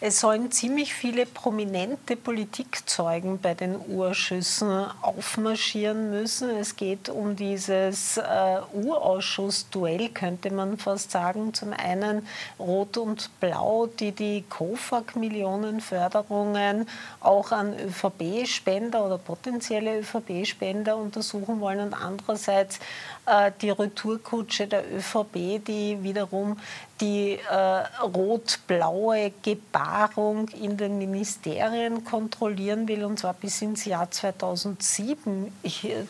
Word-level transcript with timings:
Es 0.00 0.20
sollen 0.20 0.52
ziemlich 0.52 0.94
viele 0.94 1.26
prominente 1.26 2.14
Politikzeugen 2.14 3.40
bei 3.40 3.54
den 3.54 3.74
Urschüssen 3.88 4.86
aufmarschieren 5.02 6.10
müssen. 6.10 6.50
Es 6.50 6.76
geht 6.76 7.08
um 7.08 7.34
dieses 7.34 8.16
äh, 8.16 8.60
Urausschussduell, 8.74 10.10
könnte 10.10 10.52
man 10.52 10.78
fast 10.78 11.10
sagen. 11.10 11.52
Zum 11.52 11.72
einen 11.72 12.28
Rot 12.60 12.96
und 12.96 13.28
Blau, 13.40 13.88
die 13.88 14.12
die 14.12 14.44
KOFAG-Millionenförderungen 14.48 16.88
auch 17.18 17.50
an 17.50 17.74
ÖVP-Spender 17.76 19.04
oder 19.04 19.18
potenzielle 19.18 19.98
ÖVP-Spender 19.98 20.96
untersuchen 20.96 21.58
wollen 21.58 21.80
und 21.80 21.94
andererseits 21.94 22.78
äh, 23.26 23.50
die 23.60 23.70
Retourkutsche 23.70 24.68
der 24.68 24.84
ÖVP, 24.94 25.58
die 25.66 25.98
wiederum 26.02 26.56
die 27.00 27.38
äh, 27.50 28.02
rot-blaue 28.02 29.32
Gebarung 29.42 30.48
in 30.48 30.76
den 30.76 30.98
Ministerien 30.98 32.04
kontrollieren 32.04 32.88
will, 32.88 33.04
und 33.04 33.18
zwar 33.18 33.34
bis 33.34 33.62
ins 33.62 33.84
Jahr 33.84 34.10
2007 34.10 35.52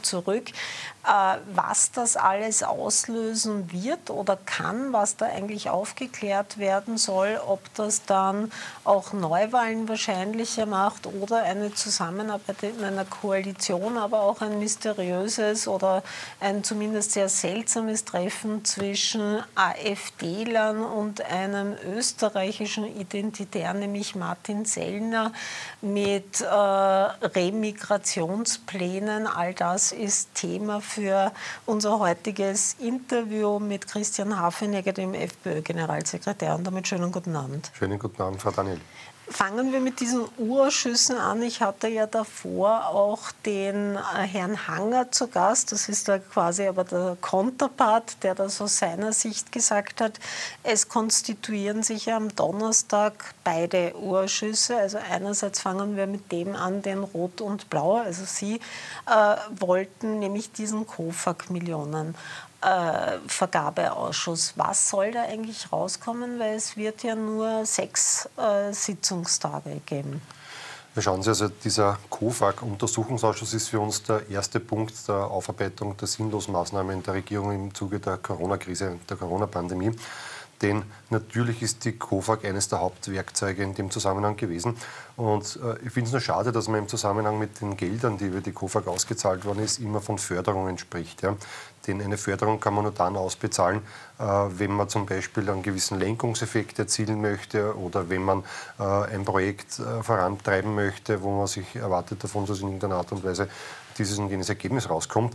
zurück. 0.02 0.50
Äh, 1.06 1.38
was 1.54 1.92
das 1.92 2.16
alles 2.16 2.62
auslösen 2.62 3.72
wird 3.72 4.10
oder 4.10 4.36
kann, 4.36 4.92
was 4.92 5.16
da 5.16 5.24
eigentlich 5.26 5.70
aufgeklärt 5.70 6.58
werden 6.58 6.98
soll, 6.98 7.40
ob 7.46 7.60
das 7.74 8.04
dann 8.04 8.52
auch 8.84 9.14
Neuwahlen 9.14 9.88
wahrscheinlicher 9.88 10.66
macht 10.66 11.06
oder 11.06 11.44
eine 11.44 11.72
Zusammenarbeit 11.72 12.62
in 12.62 12.84
einer 12.84 13.06
Koalition, 13.06 13.96
aber 13.96 14.20
auch 14.20 14.42
ein 14.42 14.58
mysteriöses 14.58 15.68
oder 15.68 16.02
ein 16.40 16.64
zumindest 16.64 17.12
sehr 17.12 17.30
seltsames 17.30 18.04
Treffen 18.04 18.64
zwischen 18.64 19.42
AfD-Lern 19.54 20.84
und 20.84 21.22
einem 21.22 21.74
österreichischen 21.86 22.84
Identitär, 22.84 23.72
nämlich 23.72 24.14
Martin 24.14 24.66
Sellner, 24.66 25.32
mit 25.80 26.40
äh, 26.40 26.44
Remigrationsplänen. 26.44 29.26
All 29.26 29.54
das 29.54 29.92
ist 29.92 30.34
Thema 30.34 30.80
für 30.80 30.97
für 30.98 31.32
unser 31.64 32.00
heutiges 32.00 32.74
Interview 32.80 33.60
mit 33.60 33.86
Christian 33.86 34.36
Hafenegger, 34.36 34.92
dem 34.92 35.14
FPÖ-Generalsekretär. 35.14 36.56
Und 36.56 36.66
damit 36.66 36.88
schönen 36.88 37.12
guten 37.12 37.36
Abend. 37.36 37.70
Schönen 37.72 38.00
guten 38.00 38.20
Abend, 38.20 38.42
Frau 38.42 38.50
Daniel. 38.50 38.80
Fangen 39.30 39.72
wir 39.72 39.80
mit 39.80 40.00
diesen 40.00 40.24
Urausschüssen 40.38 41.18
an. 41.18 41.42
Ich 41.42 41.60
hatte 41.60 41.88
ja 41.88 42.06
davor 42.06 42.86
auch 42.86 43.30
den 43.44 43.96
äh, 43.96 43.98
Herrn 44.26 44.66
Hanger 44.66 45.12
zu 45.12 45.28
Gast. 45.28 45.70
Das 45.70 45.88
ist 45.88 46.08
da 46.08 46.18
quasi 46.18 46.66
aber 46.66 46.84
der 46.84 47.16
Konterpart, 47.20 48.22
der 48.22 48.34
das 48.34 48.60
aus 48.60 48.78
seiner 48.78 49.12
Sicht 49.12 49.52
gesagt 49.52 50.00
hat, 50.00 50.18
es 50.62 50.88
konstituieren 50.88 51.82
sich 51.82 52.10
am 52.10 52.34
Donnerstag 52.34 53.34
beide 53.44 53.94
Urausschüsse. 53.96 54.76
Also 54.78 54.98
einerseits 55.10 55.60
fangen 55.60 55.96
wir 55.96 56.06
mit 56.06 56.32
dem 56.32 56.56
an, 56.56 56.80
den 56.80 57.02
Rot 57.02 57.42
und 57.42 57.68
Blau. 57.68 57.96
Also 57.96 58.24
Sie 58.24 58.60
äh, 59.06 59.36
wollten 59.60 60.20
nämlich 60.20 60.52
diesen 60.52 60.86
KOFAG-Millionen 60.86 62.14
äh, 62.60 63.18
Vergabeausschuss. 63.26 64.54
Was 64.56 64.88
soll 64.88 65.12
da 65.12 65.22
eigentlich 65.22 65.72
rauskommen? 65.72 66.38
Weil 66.38 66.56
es 66.56 66.76
wird 66.76 67.02
ja 67.02 67.14
nur 67.14 67.64
sechs 67.66 68.28
äh, 68.36 68.72
Sitzungstage 68.72 69.80
geben. 69.86 70.20
Ja, 70.94 71.02
schauen 71.02 71.22
Sie, 71.22 71.28
also 71.28 71.48
dieser 71.48 71.98
COFAG-Untersuchungsausschuss 72.10 73.54
ist 73.54 73.68
für 73.68 73.78
uns 73.78 74.02
der 74.02 74.28
erste 74.30 74.58
Punkt 74.58 75.06
der 75.06 75.14
Aufarbeitung 75.30 75.96
der 75.96 76.08
sinnlosen 76.08 76.52
Maßnahmen 76.52 77.02
der 77.04 77.14
Regierung 77.14 77.52
im 77.52 77.74
Zuge 77.74 78.00
der 78.00 78.16
Corona-Krise, 78.16 78.98
der 79.08 79.16
Corona-Pandemie. 79.16 79.92
Denn 80.60 80.82
natürlich 81.10 81.62
ist 81.62 81.84
die 81.84 81.92
COFAG 81.92 82.44
eines 82.44 82.68
der 82.68 82.80
Hauptwerkzeuge 82.80 83.62
in 83.62 83.74
dem 83.74 83.92
Zusammenhang 83.92 84.36
gewesen. 84.36 84.76
Und 85.16 85.60
äh, 85.62 85.76
ich 85.86 85.92
finde 85.92 86.08
es 86.08 86.12
nur 86.12 86.20
schade, 86.20 86.50
dass 86.50 86.66
man 86.66 86.80
im 86.80 86.88
Zusammenhang 86.88 87.38
mit 87.38 87.60
den 87.60 87.76
Geldern, 87.76 88.18
die 88.18 88.26
über 88.26 88.40
die 88.40 88.52
COFAG 88.52 88.88
ausgezahlt 88.88 89.44
worden 89.44 89.62
ist, 89.62 89.78
immer 89.78 90.00
von 90.00 90.18
Förderungen 90.18 90.78
spricht. 90.78 91.22
Ja. 91.22 91.36
Denn 91.88 92.02
eine 92.02 92.18
Förderung 92.18 92.60
kann 92.60 92.74
man 92.74 92.84
nur 92.84 92.92
dann 92.92 93.16
ausbezahlen, 93.16 93.80
äh, 94.18 94.22
wenn 94.22 94.72
man 94.72 94.88
zum 94.90 95.06
Beispiel 95.06 95.48
einen 95.50 95.62
gewissen 95.62 95.98
Lenkungseffekt 95.98 96.78
erzielen 96.78 97.20
möchte 97.22 97.76
oder 97.76 98.10
wenn 98.10 98.22
man 98.22 98.44
äh, 98.78 98.82
ein 98.84 99.24
Projekt 99.24 99.78
äh, 99.78 100.02
vorantreiben 100.02 100.74
möchte, 100.74 101.22
wo 101.22 101.36
man 101.36 101.46
sich 101.46 101.74
erwartet 101.74 102.22
davon, 102.22 102.44
dass 102.44 102.60
in 102.60 102.66
irgendeiner 102.66 102.96
Art 102.96 103.10
und 103.10 103.24
Weise 103.24 103.48
dieses 103.96 104.18
und 104.18 104.28
jenes 104.28 104.48
Ergebnis 104.48 104.88
rauskommt. 104.88 105.34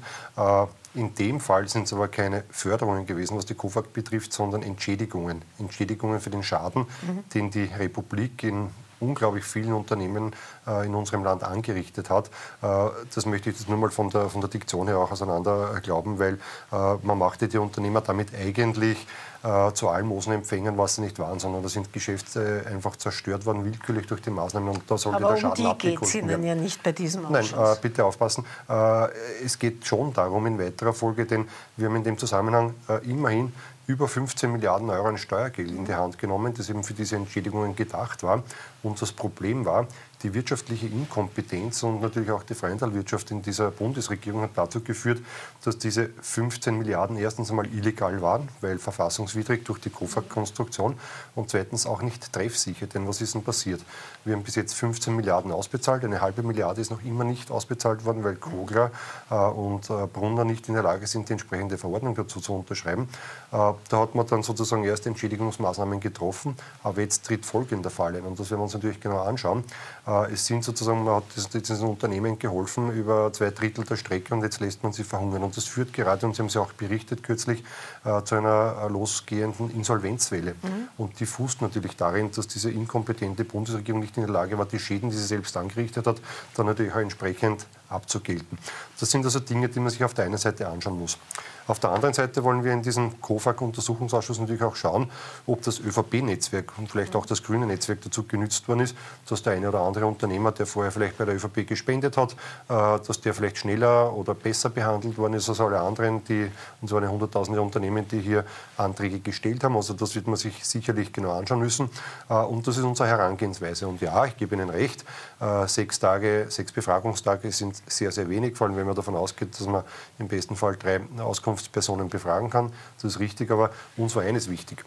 In 0.96 1.14
dem 1.16 1.42
Fall 1.42 1.68
sind 1.68 1.84
es 1.84 1.92
aber 1.92 2.08
keine 2.08 2.46
Förderungen 2.50 3.06
gewesen, 3.06 3.36
was 3.36 3.46
die 3.46 3.56
KOFAG 3.56 3.92
betrifft, 3.92 4.32
sondern 4.32 4.64
Entschädigungen. 4.64 5.42
Entschädigungen 5.60 6.22
für 6.22 6.30
den 6.30 6.44
Schaden, 6.44 6.84
mhm. 7.02 7.24
den 7.34 7.52
die 7.52 7.66
Republik 7.66 8.42
in 8.44 8.70
unglaublich 9.04 9.44
vielen 9.44 9.74
Unternehmen 9.74 10.36
äh, 10.68 10.86
in 10.86 10.96
unserem 10.96 11.24
Land 11.24 11.44
angerichtet 11.44 12.10
hat. 12.10 12.28
Äh, 12.62 12.90
das 13.14 13.26
möchte 13.26 13.50
ich 13.50 13.58
jetzt 13.58 13.70
nur 13.70 13.78
mal 13.78 13.90
von 13.90 14.10
der, 14.10 14.30
von 14.30 14.42
der 14.42 14.50
Diktion 14.50 14.88
her 14.88 14.98
auch 14.98 15.12
auseinander 15.12 15.80
glauben, 15.82 16.20
weil 16.20 16.36
äh, 16.72 16.96
man 17.04 17.18
machte 17.18 17.48
die 17.48 17.58
Unternehmer 17.58 18.02
damit 18.02 18.30
eigentlich 18.34 19.06
äh, 19.44 19.74
zu 19.74 19.90
Almosenempfängern, 19.90 20.78
was 20.78 20.96
sie 20.96 21.02
nicht 21.02 21.20
waren, 21.20 21.38
sondern 21.40 21.64
da 21.64 21.70
sind 21.70 21.92
Geschäfte 21.92 22.66
einfach 22.70 22.96
zerstört 22.96 23.46
worden, 23.46 23.66
willkürlich 23.66 24.08
durch 24.08 24.22
die 24.22 24.30
Maßnahmen 24.30 24.70
und 24.70 24.84
da 24.90 24.98
sollte 24.98 25.18
Aber 25.18 25.34
der 25.34 25.42
Schaden 25.42 25.66
um 25.66 25.78
die 25.78 25.88
geht 25.90 26.02
es 26.02 26.16
Ihnen 26.16 26.44
ja 26.44 26.56
nicht 26.56 26.82
bei 26.82 26.94
diesem 26.94 27.26
Ausschuss. 27.26 27.52
Nein, 27.52 27.74
äh, 27.74 27.76
bitte 27.82 28.06
aufpassen. 28.06 28.46
Äh, 28.70 29.08
es 29.44 29.60
geht 29.60 29.86
schon 29.86 30.14
darum 30.14 30.46
in 30.46 30.58
weiterer 30.58 30.94
Folge, 30.94 31.26
denn 31.26 31.48
wir 31.76 31.90
haben 31.90 31.98
in 31.98 32.04
dem 32.04 32.18
Zusammenhang 32.18 32.74
äh, 32.88 33.06
immerhin 33.10 33.52
über 33.88 34.08
15 34.08 34.52
Milliarden 34.52 34.90
Euro 34.90 35.08
an 35.08 35.18
Steuergeld 35.18 35.70
in 35.70 35.86
die 35.86 35.94
Hand 35.94 36.18
genommen, 36.18 36.54
das 36.54 36.70
eben 36.70 36.84
für 36.84 36.94
diese 36.94 37.16
Entschädigungen 37.16 37.76
gedacht 37.76 38.24
war. 38.24 38.44
Und 38.82 39.02
das 39.02 39.12
Problem 39.12 39.66
war, 39.66 39.88
die 40.24 40.34
wirtschaftliche 40.34 40.88
Inkompetenz 40.88 41.84
und 41.84 42.02
natürlich 42.02 42.32
auch 42.32 42.44
die 42.44 42.56
Freihandelwirtschaft 42.56 43.30
in 43.32 43.42
dieser 43.42 43.72
Bundesregierung 43.72 44.42
hat 44.42 44.52
dazu 44.56 44.82
geführt, 44.82 45.20
dass 45.64 45.78
diese 45.78 46.10
15 46.22 46.78
Milliarden 46.78 47.18
erstens 47.18 47.50
einmal 47.50 47.68
illegal 47.68 48.22
waren, 48.22 48.48
weil 48.62 48.80
verfassungswidrig 48.80 49.66
durch 49.66 49.80
die 49.80 49.90
KOFAG-Konstruktion 49.90 50.98
und 51.36 51.50
zweitens 51.50 51.86
auch 51.86 52.02
nicht 52.02 52.32
treffsicher. 52.32 52.88
Denn 52.88 53.08
was 53.08 53.22
ist 53.22 53.36
denn 53.36 53.44
passiert? 53.44 53.82
Wir 54.24 54.36
haben 54.36 54.44
bis 54.44 54.56
jetzt 54.56 54.74
15 54.74 55.14
Milliarden 55.14 55.52
ausbezahlt, 55.52 56.04
eine 56.06 56.22
halbe 56.22 56.42
Milliarde 56.42 56.80
ist 56.80 56.92
noch 56.92 57.04
immer 57.04 57.26
nicht 57.26 57.52
ausbezahlt 57.52 58.06
worden, 58.06 58.24
weil 58.24 58.36
Kogler 58.36 58.92
äh, 59.30 59.36
und 59.36 59.90
äh, 59.90 60.08
Brunner 60.08 60.46
nicht 60.46 60.70
in 60.70 60.76
der 60.76 60.84
Lage 60.84 61.06
sind, 61.06 61.28
die 61.28 61.34
entsprechende 61.34 61.78
Verordnung 61.78 62.16
dazu 62.16 62.40
zu 62.40 62.54
unterschreiben. 62.56 63.10
Äh, 63.52 63.58
da 63.90 64.00
hat 64.00 64.16
man 64.16 64.26
dann 64.28 64.42
sozusagen 64.42 64.86
erste 64.86 65.10
Entschädigungsmaßnahmen 65.10 66.00
getroffen, 66.00 66.56
aber 66.82 67.02
jetzt 67.02 67.26
tritt 67.26 67.46
folgender 67.46 67.90
Fall 67.90 68.16
ein 68.16 68.24
und 68.24 68.40
das 68.40 68.50
werden 68.50 68.62
wir 68.62 68.64
uns 68.64 68.74
natürlich 68.74 69.02
genau 69.02 69.22
anschauen. 69.22 69.66
Äh, 70.06 70.13
es 70.32 70.46
sind 70.46 70.64
sozusagen, 70.64 71.04
man 71.04 71.16
hat 71.16 71.54
diesen 71.54 71.88
Unternehmen 71.88 72.40
geholfen 72.40 72.92
über 72.92 73.32
zwei 73.34 73.52
Drittel 73.52 73.84
der 73.86 73.96
Strecke 73.96 74.34
und 74.34 74.44
jetzt 74.44 74.60
lässt 74.60 74.84
man 74.84 74.94
sie 74.94 75.04
verhungern. 75.04 75.44
Und 75.44 75.56
das 75.56 75.66
führt 75.66 75.94
gerade, 75.94 76.26
und 76.26 76.36
Sie 76.36 76.42
haben 76.42 76.48
es 76.48 76.54
ja 76.54 76.62
auch 76.62 76.74
berichtet 76.74 77.24
kürzlich, 77.24 77.64
äh, 78.04 78.22
zu 78.24 78.36
einer 78.36 78.84
äh, 78.84 78.88
losgehenden 78.90 79.70
Insolvenzwelle. 79.72 80.56
Mhm. 80.62 80.88
Und 80.98 81.20
die 81.20 81.26
fußt 81.26 81.62
natürlich 81.62 81.96
darin, 81.96 82.32
dass 82.32 82.48
diese 82.48 82.70
inkompetente 82.72 83.46
Bundesregierung 83.46 84.02
nicht 84.02 84.18
in 84.18 84.24
der 84.24 84.32
Lage 84.32 84.58
war, 84.58 84.66
die 84.66 84.80
Schäden, 84.80 85.10
die 85.10 85.16
sie 85.16 85.26
selbst 85.26 85.56
angerichtet 85.58 86.08
hat, 86.08 86.22
dann 86.56 86.66
natürlich 86.66 86.94
auch 86.94 86.98
entsprechend 86.98 87.66
abzugelten. 87.90 88.58
Das 89.00 89.12
sind 89.12 89.24
also 89.26 89.40
Dinge, 89.40 89.70
die 89.70 89.80
man 89.80 89.90
sich 89.90 90.04
auf 90.04 90.14
der 90.14 90.26
einen 90.26 90.38
Seite 90.38 90.68
anschauen 90.68 91.00
muss. 91.00 91.18
Auf 91.66 91.80
der 91.80 91.92
anderen 91.92 92.14
Seite 92.14 92.44
wollen 92.44 92.64
wir 92.64 92.74
in 92.74 92.82
diesem 92.82 93.22
COFAG-Untersuchungsausschuss 93.22 94.40
natürlich 94.40 94.64
auch 94.64 94.76
schauen, 94.76 95.10
ob 95.48 95.62
das 95.62 95.80
ÖVP-Netzwerk 95.80 96.74
und 96.78 96.92
vielleicht 96.92 97.16
auch 97.16 97.26
das 97.26 97.42
grüne 97.42 97.66
Netzwerk 97.66 98.02
dazu 98.02 98.24
genützt 98.24 98.68
worden 98.68 98.82
ist, 98.82 98.98
dass 99.30 99.44
der 99.44 99.54
eine 99.54 99.70
oder 99.70 99.80
andere 99.80 100.06
Unternehmer, 100.06 100.52
der 100.52 100.66
vorher 100.66 100.92
vielleicht 100.92 101.18
bei 101.18 101.24
der 101.24 101.36
ÖVP 101.36 101.66
gespendet 101.66 102.18
hat, 102.18 102.34
äh, 102.34 102.36
dass 102.68 103.22
der 103.22 103.34
vielleicht 103.34 103.60
schneller 103.60 104.14
oder 104.14 104.34
besser 104.34 104.70
behandelt 104.70 105.18
worden 105.18 105.36
ist 105.36 105.48
als 105.48 105.62
alle 105.62 105.80
anderen, 105.80 106.24
die, 106.26 106.52
und 106.82 106.88
zwar 106.90 107.02
eine 107.02 107.10
hunderttausende 107.10 107.62
Unternehmen, 107.62 108.08
die 108.10 108.20
hier 108.20 108.44
Anträge 108.76 109.20
gestellt 109.20 109.64
haben. 109.64 109.78
Also 109.78 109.94
das 109.94 110.16
wird 110.16 110.28
man 110.28 110.36
sich 110.36 110.66
sicherlich 110.66 111.14
genau 111.14 111.32
anschauen 111.32 111.60
müssen. 111.60 111.90
Äh, 112.30 112.34
und 112.34 112.68
das 112.68 112.78
ist 112.78 112.84
unsere 112.84 113.08
Herangehensweise. 113.08 113.88
Und 113.88 114.02
ja, 114.02 114.26
ich 114.26 114.36
gebe 114.36 114.56
Ihnen 114.56 114.70
recht, 114.70 115.06
äh, 115.40 115.66
sechs 115.68 115.98
Tage, 115.98 116.48
sechs 116.50 116.74
Befragungstage 116.74 117.54
sind 117.54 117.82
sehr, 117.88 118.12
sehr 118.12 118.30
wenig, 118.30 118.58
vor 118.58 118.68
allem 118.68 118.76
wenn 118.76 118.86
man 118.86 118.96
davon 118.96 119.16
ausgeht, 119.16 119.58
dass 119.58 119.66
man 119.66 119.84
im 120.20 120.28
besten 120.28 120.58
Fall 120.58 120.76
drei 120.76 121.00
Auskunfts 121.20 121.53
Herkunftspersonen 121.54 122.10
befragen 122.10 122.50
kann. 122.50 122.72
Das 122.96 123.14
ist 123.14 123.20
richtig, 123.20 123.52
aber 123.52 123.72
uns 123.98 124.16
war 124.16 124.24
eines 124.24 124.50
wichtig 124.50 124.84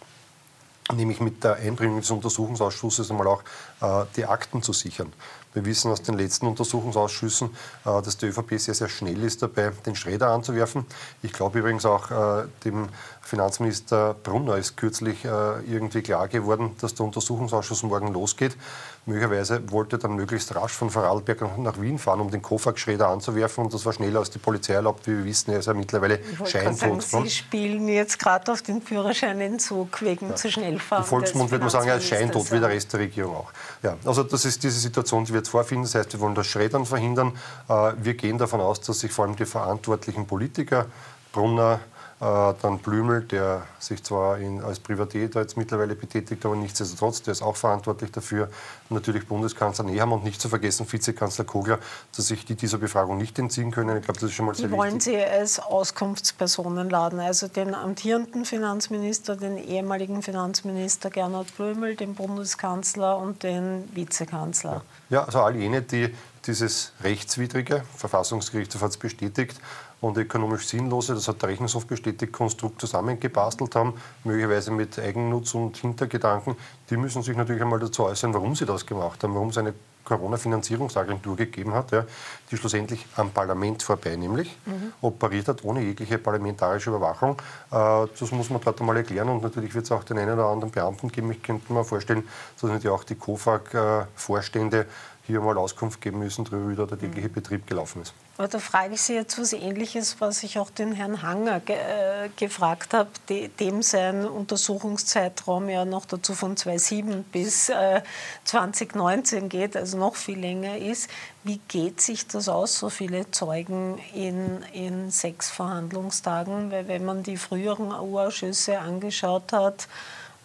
nämlich 0.94 1.20
mit 1.20 1.42
der 1.42 1.56
Einbringung 1.56 2.00
des 2.00 2.12
Untersuchungsausschusses 2.12 3.10
einmal 3.10 3.26
auch 3.26 3.42
äh, 3.80 4.06
die 4.16 4.24
Akten 4.24 4.62
zu 4.62 4.72
sichern. 4.72 5.12
Wir 5.52 5.64
wissen 5.64 5.90
aus 5.90 6.02
den 6.02 6.16
letzten 6.16 6.46
Untersuchungsausschüssen, 6.46 7.50
äh, 7.84 8.02
dass 8.02 8.16
die 8.18 8.26
ÖVP 8.26 8.58
sehr, 8.60 8.74
sehr 8.74 8.88
schnell 8.88 9.20
ist 9.24 9.42
dabei, 9.42 9.72
den 9.84 9.96
Sträder 9.96 10.28
anzuwerfen. 10.28 10.86
Ich 11.22 11.32
glaube 11.32 11.58
übrigens 11.58 11.84
auch, 11.86 12.10
äh, 12.12 12.46
dem 12.64 12.88
Finanzminister 13.26 14.14
Brunner 14.22 14.56
ist 14.56 14.76
kürzlich 14.76 15.24
äh, 15.24 15.28
irgendwie 15.66 16.00
klar 16.00 16.28
geworden, 16.28 16.76
dass 16.80 16.94
der 16.94 17.06
Untersuchungsausschuss 17.06 17.82
morgen 17.82 18.12
losgeht. 18.12 18.56
Möglicherweise 19.04 19.70
wollte 19.70 19.98
dann 19.98 20.14
möglichst 20.14 20.54
rasch 20.54 20.72
von 20.72 20.90
Vorarlberg 20.90 21.58
nach 21.58 21.80
Wien 21.80 21.98
fahren, 21.98 22.20
um 22.20 22.30
den 22.30 22.40
Kofak-Schredder 22.40 23.08
anzuwerfen. 23.08 23.64
Und 23.64 23.74
das 23.74 23.84
war 23.84 23.92
schneller 23.92 24.20
als 24.20 24.30
die 24.30 24.38
Polizei 24.38 24.74
erlaubt. 24.74 25.06
Wie 25.08 25.18
wir 25.18 25.24
wissen, 25.24 25.52
er 25.52 25.58
ist 25.58 25.66
ja 25.66 25.74
mittlerweile 25.74 26.20
scheintot. 26.44 27.02
Sagen, 27.02 27.24
Sie 27.24 27.30
spielen 27.30 27.88
jetzt 27.88 28.18
gerade 28.18 28.52
auf 28.52 28.62
den 28.62 28.80
Führerscheinentzug 28.80 30.02
wegen 30.02 30.30
ja. 30.30 30.36
zu 30.36 30.50
schnell 30.50 30.78
fahren. 30.78 31.02
Im 31.02 31.08
Volksmund 31.08 31.50
würde 31.50 31.64
man 31.64 31.70
sagen, 31.70 31.88
er 31.88 31.96
ist 31.96 32.06
scheintot, 32.06 32.50
wie 32.52 32.60
der 32.60 32.68
Rest 32.68 32.92
der 32.92 33.00
Regierung 33.00 33.36
auch. 33.36 33.52
Ja, 33.82 33.96
also 34.04 34.22
das 34.22 34.44
ist 34.44 34.62
diese 34.62 34.78
Situation, 34.78 35.24
die 35.24 35.32
wir 35.32 35.38
jetzt 35.38 35.48
vorfinden. 35.48 35.84
Das 35.84 35.96
heißt, 35.96 36.12
wir 36.12 36.20
wollen 36.20 36.36
das 36.36 36.46
Schreddern 36.46 36.86
verhindern. 36.86 37.32
Äh, 37.68 37.92
wir 37.98 38.14
gehen 38.14 38.38
davon 38.38 38.60
aus, 38.60 38.80
dass 38.80 39.00
sich 39.00 39.10
vor 39.10 39.24
allem 39.24 39.34
die 39.34 39.46
verantwortlichen 39.46 40.26
Politiker, 40.26 40.86
Brunner, 41.32 41.80
dann 42.18 42.78
Blümel, 42.78 43.22
der 43.24 43.66
sich 43.78 44.02
zwar 44.02 44.38
in, 44.38 44.62
als 44.62 44.80
Privatier 44.80 45.28
jetzt 45.34 45.56
mittlerweile 45.58 45.94
betätigt, 45.94 46.46
aber 46.46 46.56
nichtsdestotrotz, 46.56 47.20
der 47.20 47.32
ist 47.32 47.42
auch 47.42 47.56
verantwortlich 47.56 48.10
dafür. 48.10 48.48
natürlich 48.88 49.28
Bundeskanzler 49.28 49.84
Nehammer 49.84 50.14
und 50.14 50.24
nicht 50.24 50.40
zu 50.40 50.48
vergessen 50.48 50.90
Vizekanzler 50.90 51.44
Kogler, 51.44 51.78
dass 52.16 52.28
sich 52.28 52.46
die 52.46 52.54
dieser 52.54 52.78
Befragung 52.78 53.18
nicht 53.18 53.38
entziehen 53.38 53.70
können. 53.70 53.98
Ich 53.98 54.04
glaube, 54.04 54.18
das 54.18 54.30
ist 54.30 54.34
schon 54.34 54.46
mal 54.46 54.54
sehr 54.54 54.70
Wie 54.70 54.74
wollen 54.74 54.98
Sie 54.98 55.16
als 55.16 55.58
Auskunftspersonen 55.58 56.88
laden? 56.88 57.20
Also 57.20 57.48
den 57.48 57.74
amtierenden 57.74 58.46
Finanzminister, 58.46 59.36
den 59.36 59.58
ehemaligen 59.58 60.22
Finanzminister 60.22 61.10
Gernot 61.10 61.54
Blümel, 61.54 61.96
den 61.96 62.14
Bundeskanzler 62.14 63.18
und 63.18 63.42
den 63.42 63.94
Vizekanzler? 63.94 64.80
Ja, 65.10 65.24
also 65.24 65.40
all 65.40 65.54
jene, 65.54 65.82
die 65.82 66.14
dieses 66.46 66.92
rechtswidrige, 67.02 67.82
Verfassungsgerichtshof 67.96 68.82
hat 68.82 68.90
es 68.90 68.96
bestätigt, 68.96 69.60
und 70.06 70.16
ökonomisch 70.16 70.66
sinnlose, 70.66 71.14
das 71.14 71.28
hat 71.28 71.42
der 71.42 71.50
Rechnungshof 71.50 71.86
bestätigt, 71.86 72.32
Konstrukt 72.32 72.80
zusammengebastelt 72.80 73.74
haben, 73.74 73.94
möglicherweise 74.24 74.70
mit 74.70 74.98
Eigennutz 74.98 75.54
und 75.54 75.76
Hintergedanken, 75.76 76.56
die 76.90 76.96
müssen 76.96 77.22
sich 77.22 77.36
natürlich 77.36 77.62
einmal 77.62 77.80
dazu 77.80 78.04
äußern, 78.04 78.32
warum 78.34 78.54
sie 78.54 78.66
das 78.66 78.86
gemacht 78.86 79.22
haben, 79.22 79.34
warum 79.34 79.48
es 79.48 79.58
eine 79.58 79.74
Corona-Finanzierungsagentur 80.06 81.36
gegeben 81.36 81.74
hat, 81.74 81.90
ja, 81.90 82.04
die 82.50 82.56
schlussendlich 82.56 83.04
am 83.16 83.30
Parlament 83.30 83.82
vorbei 83.82 84.16
nämlich 84.16 84.56
mhm. 84.64 84.92
operiert 85.02 85.48
hat, 85.48 85.64
ohne 85.64 85.82
jegliche 85.82 86.16
parlamentarische 86.18 86.90
Überwachung. 86.90 87.42
Äh, 87.70 88.06
das 88.18 88.30
muss 88.30 88.48
man 88.48 88.60
dort 88.62 88.80
einmal 88.80 88.96
erklären 88.96 89.28
und 89.28 89.42
natürlich 89.42 89.74
wird 89.74 89.84
es 89.84 89.92
auch 89.92 90.04
den 90.04 90.18
einen 90.18 90.34
oder 90.34 90.46
anderen 90.46 90.70
Beamten 90.70 91.08
geben. 91.10 91.32
Ich 91.32 91.42
könnte 91.42 91.72
mir 91.72 91.84
vorstellen, 91.84 92.26
dass 92.54 92.70
natürlich 92.70 92.88
auch 92.88 93.04
die 93.04 93.16
COFAG-Vorstände 93.16 94.86
hier 95.26 95.40
mal 95.40 95.58
Auskunft 95.58 96.00
geben 96.00 96.20
müssen 96.20 96.44
darüber, 96.44 96.70
wie 96.70 96.76
der 96.76 96.98
tägliche 96.98 97.28
Betrieb 97.28 97.66
gelaufen 97.66 98.02
ist. 98.02 98.14
Aber 98.38 98.48
da 98.48 98.58
frage 98.58 98.94
ich 98.94 99.02
Sie 99.02 99.14
jetzt 99.14 99.38
was 99.40 99.52
Ähnliches, 99.52 100.20
was 100.20 100.42
ich 100.42 100.58
auch 100.58 100.70
den 100.70 100.92
Herrn 100.92 101.22
Hanger 101.22 101.60
ge 101.60 101.76
äh, 101.76 102.28
gefragt 102.36 102.92
habe, 102.94 103.08
de 103.28 103.48
dem 103.48 103.82
sein 103.82 104.26
Untersuchungszeitraum 104.26 105.68
ja 105.68 105.84
noch 105.84 106.04
dazu 106.04 106.34
von 106.34 106.56
2007 106.56 107.24
bis 107.24 107.70
äh, 107.70 108.02
2019 108.44 109.48
geht, 109.48 109.76
also 109.76 109.96
noch 109.98 110.16
viel 110.16 110.38
länger 110.38 110.76
ist. 110.76 111.10
Wie 111.44 111.60
geht 111.68 112.00
sich 112.00 112.26
das 112.26 112.48
aus, 112.48 112.78
so 112.78 112.90
viele 112.90 113.30
Zeugen 113.30 113.98
in, 114.14 114.62
in 114.72 115.10
sechs 115.10 115.50
Verhandlungstagen? 115.50 116.70
Weil 116.70 116.88
wenn 116.88 117.04
man 117.04 117.22
die 117.22 117.36
früheren 117.36 117.90
U-Ausschüsse 117.90 118.78
angeschaut 118.78 119.52
hat, 119.52 119.88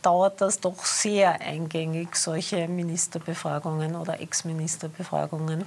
dauert 0.01 0.41
das 0.41 0.59
doch 0.59 0.83
sehr 0.85 1.39
eingängig, 1.41 2.15
solche 2.15 2.67
Ministerbefragungen 2.67 3.95
oder 3.95 4.19
Ex-Ministerbefragungen. 4.19 5.65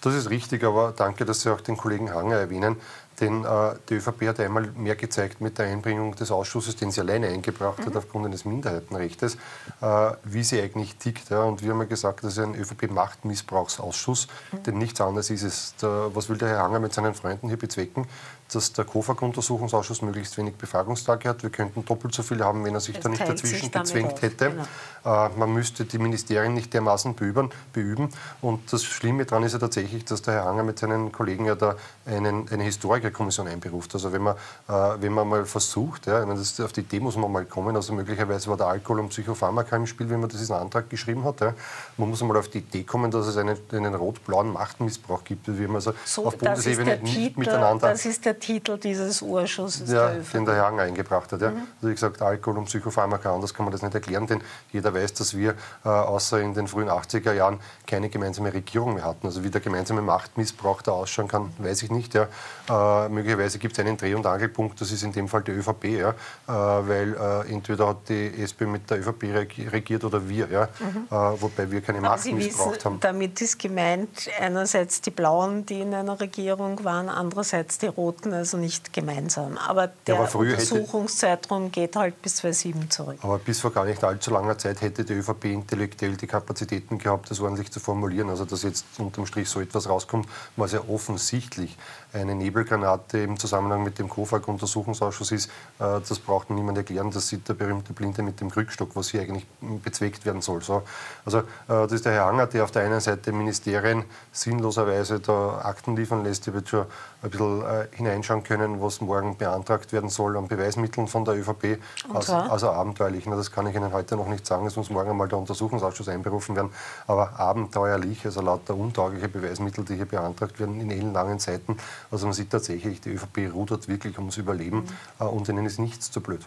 Das 0.00 0.14
ist 0.14 0.30
richtig, 0.30 0.62
aber 0.62 0.92
danke, 0.96 1.24
dass 1.24 1.40
Sie 1.40 1.52
auch 1.52 1.60
den 1.60 1.76
Kollegen 1.76 2.14
Hanger 2.14 2.36
erwähnen. 2.36 2.76
Denn 3.20 3.44
äh, 3.44 3.74
die 3.88 3.94
ÖVP 3.94 4.28
hat 4.28 4.40
einmal 4.40 4.70
mehr 4.76 4.94
gezeigt 4.94 5.40
mit 5.40 5.58
der 5.58 5.66
Einbringung 5.66 6.14
des 6.14 6.30
Ausschusses, 6.30 6.76
den 6.76 6.90
sie 6.90 7.00
alleine 7.00 7.28
eingebracht 7.28 7.80
mhm. 7.80 7.86
hat 7.86 7.96
aufgrund 7.96 8.26
eines 8.26 8.44
Minderheitenrechts, 8.44 9.36
äh, 9.80 10.10
wie 10.24 10.44
sie 10.44 10.60
eigentlich 10.60 10.96
tickt. 10.96 11.30
Ja. 11.30 11.42
Und 11.42 11.62
wir 11.62 11.72
haben 11.72 11.80
ja 11.80 11.86
gesagt, 11.86 12.22
das 12.22 12.34
ist 12.34 12.38
ein 12.38 12.54
ÖVP-Machtmissbrauchsausschuss, 12.54 14.28
mhm. 14.52 14.62
denn 14.62 14.78
nichts 14.78 15.00
anderes 15.00 15.30
ist 15.30 15.42
es. 15.42 15.74
Da, 15.80 16.10
was 16.14 16.28
will 16.28 16.38
der 16.38 16.48
Herr 16.48 16.62
Hanger 16.62 16.80
mit 16.80 16.94
seinen 16.94 17.14
Freunden 17.14 17.48
hier 17.48 17.58
bezwecken? 17.58 18.06
Dass 18.52 18.72
der 18.72 18.84
KOFAG-Untersuchungsausschuss 18.84 20.02
möglichst 20.02 20.36
wenig 20.38 20.54
Befragungstage 20.54 21.28
hat. 21.28 21.42
Wir 21.42 21.50
könnten 21.50 21.84
doppelt 21.84 22.14
so 22.14 22.22
viele 22.22 22.44
haben, 22.44 22.64
wenn 22.64 22.74
er 22.74 22.80
sich 22.80 22.96
es 22.96 23.02
da 23.02 23.08
nicht 23.08 23.26
dazwischen 23.26 23.70
gezwängt 23.70 24.22
hätte. 24.22 24.50
Genau. 24.50 25.26
Äh, 25.26 25.28
man 25.36 25.52
müsste 25.52 25.84
die 25.84 25.98
Ministerien 25.98 26.54
nicht 26.54 26.72
dermaßen 26.72 27.14
beüben, 27.14 27.50
beüben. 27.72 28.08
Und 28.40 28.72
das 28.72 28.84
Schlimme 28.84 29.24
daran 29.24 29.44
ist 29.44 29.52
ja 29.52 29.58
tatsächlich, 29.58 30.04
dass 30.04 30.22
der 30.22 30.34
Herr 30.34 30.44
Hanger 30.44 30.62
mit 30.62 30.78
seinen 30.78 31.12
Kollegen 31.12 31.44
ja 31.44 31.54
da 31.54 31.76
einen, 32.06 32.48
eine 32.48 32.64
Historikerkommission 32.64 33.48
einberuft. 33.48 33.94
Also 33.94 34.12
wenn 34.12 34.22
man, 34.22 34.36
äh, 34.68 34.72
wenn 35.00 35.12
man 35.12 35.28
mal 35.28 35.44
versucht, 35.44 36.06
ja, 36.06 36.24
meine, 36.24 36.38
das, 36.38 36.58
auf 36.60 36.72
die 36.72 36.80
Idee 36.80 37.00
muss 37.00 37.16
man 37.16 37.30
mal 37.30 37.44
kommen, 37.44 37.76
also 37.76 37.92
möglicherweise 37.92 38.48
war 38.48 38.56
der 38.56 38.66
Alkohol 38.66 39.00
und 39.00 39.08
Psychopharmaka 39.10 39.76
im 39.76 39.86
Spiel, 39.86 40.08
wenn 40.10 40.20
man 40.20 40.28
diesen 40.28 40.54
Antrag 40.54 40.88
geschrieben 40.88 41.24
hat. 41.24 41.40
Ja. 41.40 41.54
Man 41.96 42.08
muss 42.08 42.22
mal 42.22 42.36
auf 42.36 42.48
die 42.48 42.58
Idee 42.58 42.84
kommen, 42.84 43.10
dass 43.10 43.26
es 43.26 43.36
einen, 43.36 43.56
einen 43.72 43.94
rot-blauen 43.94 44.52
Machtmissbrauch 44.52 45.24
gibt, 45.24 45.46
wie 45.46 45.66
man 45.66 45.76
also 45.76 45.92
so, 46.04 46.26
auf 46.26 46.36
Bundesebene 46.36 46.98
nicht 46.98 47.14
Titel, 47.14 47.40
miteinander... 47.40 47.88
Das 47.90 48.06
ist 48.06 48.24
der 48.24 48.37
Titel 48.38 48.78
dieses 48.78 49.22
Urschusses. 49.22 49.90
Ja, 49.90 50.08
der 50.10 50.22
den 50.22 50.44
der 50.44 50.54
Herr 50.54 50.68
eingebracht 50.78 51.32
hat. 51.32 51.40
Ja. 51.40 51.50
Mhm. 51.50 51.62
Also 51.76 51.88
wie 51.88 51.94
gesagt, 51.94 52.22
Alkohol 52.22 52.58
und 52.58 52.64
Psychopharmaka, 52.66 53.34
anders 53.34 53.54
kann 53.54 53.64
man 53.64 53.72
das 53.72 53.82
nicht 53.82 53.94
erklären, 53.94 54.26
denn 54.26 54.40
jeder 54.72 54.92
weiß, 54.94 55.14
dass 55.14 55.36
wir 55.36 55.54
äh, 55.84 55.88
außer 55.88 56.40
in 56.40 56.54
den 56.54 56.68
frühen 56.68 56.88
80er 56.88 57.32
Jahren 57.32 57.60
keine 57.86 58.08
gemeinsame 58.08 58.52
Regierung 58.52 58.94
mehr 58.94 59.04
hatten. 59.04 59.26
Also 59.26 59.44
wie 59.44 59.50
der 59.50 59.60
gemeinsame 59.60 60.02
Machtmissbrauch 60.02 60.82
da 60.82 60.92
ausschauen 60.92 61.28
kann, 61.28 61.52
weiß 61.58 61.82
ich 61.82 61.90
nicht. 61.90 62.14
Ja. 62.14 62.28
Äh, 62.68 63.08
möglicherweise 63.08 63.58
gibt 63.58 63.78
es 63.78 63.84
einen 63.84 63.96
Dreh- 63.96 64.14
und 64.14 64.26
Angelpunkt, 64.26 64.80
das 64.80 64.92
ist 64.92 65.02
in 65.02 65.12
dem 65.12 65.28
Fall 65.28 65.42
die 65.42 65.52
ÖVP, 65.52 65.84
ja, 65.84 66.10
äh, 66.10 66.14
weil 66.46 67.14
äh, 67.14 67.52
entweder 67.52 67.88
hat 67.88 68.08
die 68.08 68.32
SP 68.36 68.66
mit 68.66 68.90
der 68.90 69.00
ÖVP 69.00 69.24
regiert 69.72 70.04
oder 70.04 70.28
wir, 70.28 70.48
ja, 70.50 70.68
mhm. 70.78 71.06
Äh, 71.10 71.40
wobei 71.40 71.70
wir 71.70 71.80
keine 71.80 72.00
Macht 72.00 72.24
missbraucht 72.26 72.84
haben. 72.84 73.00
Damit 73.00 73.40
ist 73.40 73.58
gemeint 73.58 74.28
einerseits 74.40 75.00
die 75.00 75.10
Blauen, 75.10 75.64
die 75.66 75.80
in 75.80 75.94
einer 75.94 76.20
Regierung 76.20 76.84
waren, 76.84 77.08
andererseits 77.08 77.78
die 77.78 77.86
Roten, 77.86 78.27
also 78.32 78.56
nicht 78.56 78.92
gemeinsam. 78.92 79.58
Aber 79.58 79.88
der 80.06 80.14
ja, 80.14 80.20
aber 80.20 80.34
Untersuchungszeitraum 80.34 81.70
geht 81.72 81.96
halt 81.96 82.20
bis 82.22 82.36
2007 82.36 82.90
zurück. 82.90 83.18
Aber 83.22 83.38
bis 83.38 83.60
vor 83.60 83.72
gar 83.72 83.84
nicht 83.84 84.02
allzu 84.04 84.30
langer 84.30 84.58
Zeit 84.58 84.80
hätte 84.80 85.04
die 85.04 85.14
ÖVP 85.14 85.46
intellektuell 85.46 86.16
die 86.16 86.26
Kapazitäten 86.26 86.98
gehabt, 86.98 87.30
das 87.30 87.40
ordentlich 87.40 87.70
zu 87.70 87.80
formulieren. 87.80 88.30
Also 88.30 88.44
dass 88.44 88.62
jetzt 88.62 88.84
unterm 88.98 89.26
Strich 89.26 89.48
so 89.48 89.60
etwas 89.60 89.88
rauskommt, 89.88 90.28
was 90.56 90.72
ja 90.72 90.80
offensichtlich 90.88 91.76
eine 92.12 92.34
Nebelgranate 92.34 93.18
im 93.18 93.38
Zusammenhang 93.38 93.82
mit 93.82 93.98
dem 93.98 94.08
KOFAG-Untersuchungsausschuss 94.08 95.32
ist, 95.32 95.46
äh, 95.78 96.00
das 96.08 96.18
braucht 96.18 96.50
niemand 96.50 96.78
erklären. 96.78 97.10
Das 97.10 97.28
sieht 97.28 97.48
der 97.48 97.54
berühmte 97.54 97.92
Blinde 97.92 98.22
mit 98.22 98.40
dem 98.40 98.50
Krückstock, 98.50 98.90
was 98.94 99.10
hier 99.10 99.20
eigentlich 99.20 99.46
bezweckt 99.60 100.24
werden 100.24 100.40
soll. 100.40 100.62
So. 100.62 100.82
Also 101.24 101.38
äh, 101.38 101.44
das 101.66 101.92
ist 101.92 102.06
der 102.06 102.12
Herr 102.12 102.26
Anger, 102.26 102.46
der 102.46 102.64
auf 102.64 102.70
der 102.70 102.82
einen 102.82 103.00
Seite 103.00 103.32
Ministerien 103.32 104.04
sinnloserweise 104.32 105.20
da 105.20 105.60
Akten 105.62 105.96
liefern 105.96 106.24
lässt. 106.24 106.46
Ich 106.48 106.54
wird 106.54 106.68
schon 106.68 106.86
ein 107.22 107.30
bisschen 107.30 107.62
äh, 107.62 107.86
hineinschauen 108.18 108.42
können, 108.42 108.80
was 108.80 109.00
morgen 109.00 109.36
beantragt 109.36 109.92
werden 109.92 110.10
soll 110.10 110.36
an 110.36 110.48
Beweismitteln 110.48 111.06
von 111.06 111.24
der 111.24 111.34
ÖVP. 111.34 111.78
Also, 112.12 112.34
also, 112.34 112.70
abenteuerlich. 112.70 113.26
Na, 113.26 113.36
das 113.36 113.50
kann 113.50 113.66
ich 113.66 113.74
Ihnen 113.74 113.92
heute 113.92 114.16
noch 114.16 114.28
nicht 114.28 114.46
sagen. 114.46 114.66
Es 114.66 114.76
muss 114.76 114.90
morgen 114.90 115.10
einmal 115.10 115.28
der 115.28 115.38
Untersuchungsausschuss 115.38 116.08
einberufen 116.08 116.56
werden. 116.56 116.70
Aber 117.06 117.38
abenteuerlich, 117.38 118.24
also 118.24 118.40
lauter 118.40 118.74
untaugliche 118.74 119.28
Beweismittel, 119.28 119.84
die 119.84 119.96
hier 119.96 120.06
beantragt 120.06 120.58
werden, 120.58 120.80
in 120.80 120.90
ellenlangen 120.90 121.38
Seiten. 121.38 121.76
Also 122.10 122.26
man 122.26 122.32
sieht 122.34 122.50
tatsächlich, 122.50 123.00
die 123.00 123.10
ÖVP 123.10 123.52
rudert 123.52 123.88
wirklich 123.88 124.18
ums 124.18 124.36
Überleben 124.36 124.88
mhm. 125.18 125.26
und 125.26 125.48
ihnen 125.48 125.66
ist 125.66 125.78
nichts 125.78 126.10
zu 126.10 126.20
blöd. 126.20 126.40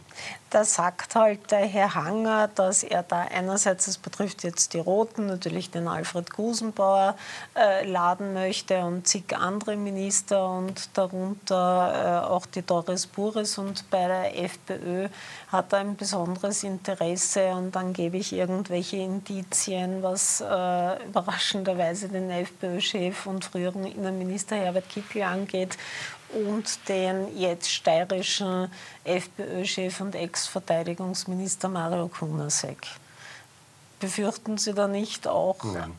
Da 0.50 0.64
sagt 0.64 1.16
halt 1.16 1.52
der 1.52 1.66
Herr 1.66 1.96
Hanger, 1.96 2.50
dass 2.54 2.84
er 2.84 3.04
da 3.04 3.22
einerseits, 3.22 3.86
das 3.86 3.98
betrifft 3.98 4.44
jetzt 4.44 4.74
die 4.74 4.80
Roten, 4.80 5.28
natürlich 5.28 5.72
den 5.72 5.88
Alfred 5.88 6.32
Gusenbauer 6.32 7.16
äh, 7.56 7.86
laden 7.90 8.34
möchte 8.34 8.84
und 8.84 9.08
zig 9.08 9.36
andere 9.36 9.76
Minister 9.78 10.50
und 10.50 10.90
darunter 10.98 11.61
äh, 11.61 11.61
auch 11.62 12.46
die 12.46 12.62
Doris 12.62 13.08
Bures 13.08 13.58
und 13.58 13.90
bei 13.90 14.08
der 14.08 14.44
FPÖ 14.44 15.08
hat 15.52 15.74
er 15.74 15.80
ein 15.80 15.96
besonderes 15.96 16.64
Interesse 16.64 17.52
und 17.52 17.76
dann 17.76 17.94
gebe 17.94 18.18
ich 18.18 18.34
irgendwelche 18.34 18.98
Indizien, 18.98 20.04
was 20.04 20.42
äh, 20.42 21.06
überraschenderweise 21.06 22.10
den 22.10 22.30
FPÖ-Chef 22.30 23.26
und 23.26 23.46
früheren 23.46 23.86
Innenminister 23.86 24.56
Herbert 24.56 24.90
Kickl 24.90 25.24
angeht 25.24 25.78
und 26.34 26.88
den 26.88 27.38
jetzt 27.38 27.70
steirischen 27.70 28.70
FPÖ-Chef 29.04 30.00
und 30.02 30.16
Ex-Verteidigungsminister 30.16 31.70
Mario 31.70 32.08
Kunasek. 32.08 32.88
Befürchten 34.00 34.58
Sie 34.58 34.74
da 34.74 34.88
nicht 34.88 35.28
auch? 35.28 35.64
Nein. 35.64 35.94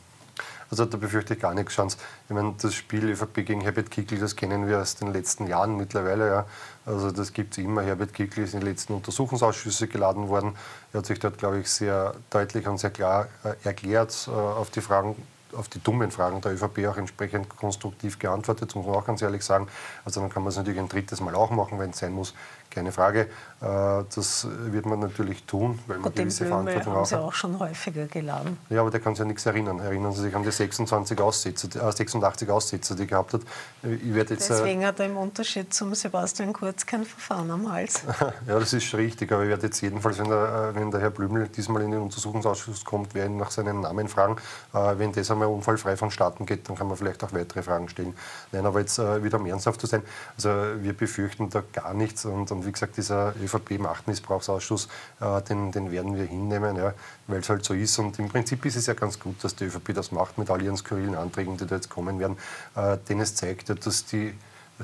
Also 0.73 0.87
da 0.87 0.97
befürchte 0.97 1.35
ich 1.35 1.41
gar 1.41 1.53
nichts. 1.53 1.75
Schauen 1.75 1.89
ich 1.89 2.35
meine, 2.35 2.55
das 2.59 2.73
Spiel 2.73 3.11
ÖVP 3.11 3.45
gegen 3.45 3.61
Herbert 3.61 3.91
Kickl, 3.91 4.19
das 4.19 4.37
kennen 4.37 4.67
wir 4.67 4.81
aus 4.81 4.97
den 4.97 5.13
letzten 5.13 5.47
Jahren 5.47 5.77
mittlerweile. 5.77 6.27
Ja. 6.27 6.47
Also 6.87 7.11
das 7.11 7.35
gibt 7.35 7.53
es 7.53 7.59
immer. 7.59 7.83
Herbert 7.83 8.15
Kickl 8.15 8.41
ist 8.41 8.55
in 8.55 8.61
den 8.61 8.71
letzten 8.71 8.95
Untersuchungsausschüsse 8.95 9.87
geladen 9.87 10.29
worden. 10.29 10.55
Er 10.95 11.01
hat 11.01 11.07
sich 11.07 11.19
dort, 11.19 11.37
glaube 11.37 11.59
ich, 11.59 11.69
sehr 11.69 12.15
deutlich 12.31 12.67
und 12.67 12.79
sehr 12.79 12.89
klar 12.89 13.29
äh, 13.45 13.53
erklärt 13.65 14.27
äh, 14.29 14.31
auf 14.31 14.71
die 14.71 14.81
Fragen 14.81 15.15
auf 15.57 15.69
die 15.69 15.83
dummen 15.83 16.11
Fragen 16.11 16.41
der 16.41 16.53
ÖVP 16.53 16.87
auch 16.87 16.97
entsprechend 16.97 17.49
konstruktiv 17.49 18.19
geantwortet, 18.19 18.75
muss 18.75 18.87
man 18.87 18.95
auch 18.95 19.07
ganz 19.07 19.23
ehrlich 19.23 19.45
sagen. 19.45 19.69
Also 20.05 20.21
dann 20.21 20.31
kann 20.31 20.43
man 20.43 20.51
es 20.51 20.57
natürlich 20.57 20.81
ein 20.81 20.89
drittes 20.89 21.21
Mal 21.21 21.35
auch 21.35 21.51
machen, 21.51 21.79
wenn 21.79 21.91
es 21.91 21.99
sein 21.99 22.13
muss 22.13 22.35
keine 22.73 22.93
Frage. 22.93 23.29
Äh, 23.61 24.05
das 24.15 24.47
wird 24.49 24.87
man 24.87 24.99
natürlich 24.99 25.45
tun, 25.45 25.79
weil 25.87 25.99
man 25.99 26.05
Gut, 26.05 26.17
gewisse 26.17 26.47
Verantwortung 26.47 26.95
haben 26.95 27.05
Sie 27.05 27.19
auch 27.19 27.33
schon 27.33 27.59
häufiger 27.59 28.07
geladen. 28.07 28.59
Ja, 28.71 28.81
aber 28.81 28.91
der 28.91 29.01
kann 29.01 29.15
sich 29.15 29.21
ja 29.21 29.27
nichts 29.27 29.47
erinnern. 29.47 29.79
Erinnern 29.79 30.13
Sie 30.13 30.23
sich 30.23 30.35
an 30.35 30.43
die 30.43 30.51
26 30.51 31.21
Aussätze, 31.21 31.69
äh, 31.79 31.93
86 31.93 32.51
Aussätze, 32.51 32.97
die 32.97 33.03
er 33.03 33.07
gehabt 33.07 33.35
hat. 33.35 33.43
Ich 33.83 34.15
jetzt, 34.15 34.31
äh, 34.31 34.37
Deswegen 34.37 34.85
hat 34.85 34.99
er 35.01 35.07
im 35.07 35.17
Unterschied 35.17 35.73
zum 35.73 35.95
Sebastian 35.95 36.53
Kurz 36.53 36.87
kein 36.87 37.05
Verfahren 37.05 37.51
am 37.51 37.71
Hals. 37.71 38.03
ja, 38.21 38.59
das 38.59 38.73
ist 38.73 38.85
schon 38.85 39.01
richtig. 39.01 39.31
Aber 39.33 39.43
ich 39.43 39.49
werde 39.49 39.67
jetzt 39.67 39.81
jedenfalls, 39.81 40.19
wenn 40.19 40.29
der, 40.29 40.73
äh, 40.73 40.75
wenn 40.75 40.91
der 40.91 41.01
Herr 41.01 41.11
Blümel 41.11 41.49
diesmal 41.49 41.83
in 41.83 41.91
den 41.91 42.01
Untersuchungsausschuss 42.01 42.85
kommt, 42.85 43.15
werde 43.15 43.31
ihn 43.31 43.37
nach 43.37 43.51
seinem 43.51 43.83
Namen 43.83 44.09
fragen. 44.09 44.37
Wenn 44.73 45.13
das 45.13 45.31
einmal 45.31 45.42
unfallfrei 45.49 45.97
vonstatten 45.97 46.47
geht, 46.47 46.69
dann 46.69 46.77
kann 46.77 46.89
man 46.89 46.97
vielleicht 46.97 47.23
auch 47.25 47.33
weitere 47.33 47.63
Fragen 47.63 47.89
stellen. 47.89 48.15
Nein, 48.53 48.67
aber 48.67 48.81
jetzt 48.81 48.99
äh, 48.99 49.23
wieder 49.23 49.39
um 49.39 49.47
ernsthaft 49.47 49.81
zu 49.81 49.87
sein. 49.87 50.03
Also 50.37 50.51
wir 50.81 50.93
befürchten 50.93 51.51
da 51.51 51.63
gar 51.73 51.95
nichts 51.95 52.25
und, 52.25 52.51
und 52.51 52.67
wie 52.67 52.73
gesagt, 52.73 52.97
dieser 52.97 53.35
ÖVP-Machtmissbrauchsausschuss, 53.43 54.89
äh, 55.21 55.43
den, 55.43 55.73
den, 55.73 55.91
werden 55.91 56.17
wir 56.17 56.25
hinnehmen, 56.25 56.77
ja, 56.77 56.95
weil 57.27 57.41
es 57.41 57.49
halt 57.49 57.65
so 57.65 57.75
ist. 57.75 57.99
Und 57.99 58.19
im 58.19 58.29
Prinzip 58.29 58.65
ist 58.65 58.77
es 58.77 58.87
ja 58.87 58.95
ganz 58.95 59.19
gut, 59.19 59.43
dass 59.45 59.55
die 59.55 59.65
ÖVP 59.65 59.95
das 59.95 60.13
macht 60.13 60.39
mit 60.39 60.51
all 60.51 60.63
ihren 60.63 60.77
skurrilen 60.77 61.15
Anträgen, 61.15 61.57
die 61.57 61.67
da 61.67 61.77
jetzt 61.77 61.91
kommen 61.91 62.19
werden. 62.19 62.37
Äh, 62.75 62.99
denn 63.09 63.21
es 63.21 63.35
zeigt 63.35 63.71
dass 63.85 64.05
die 64.07 64.35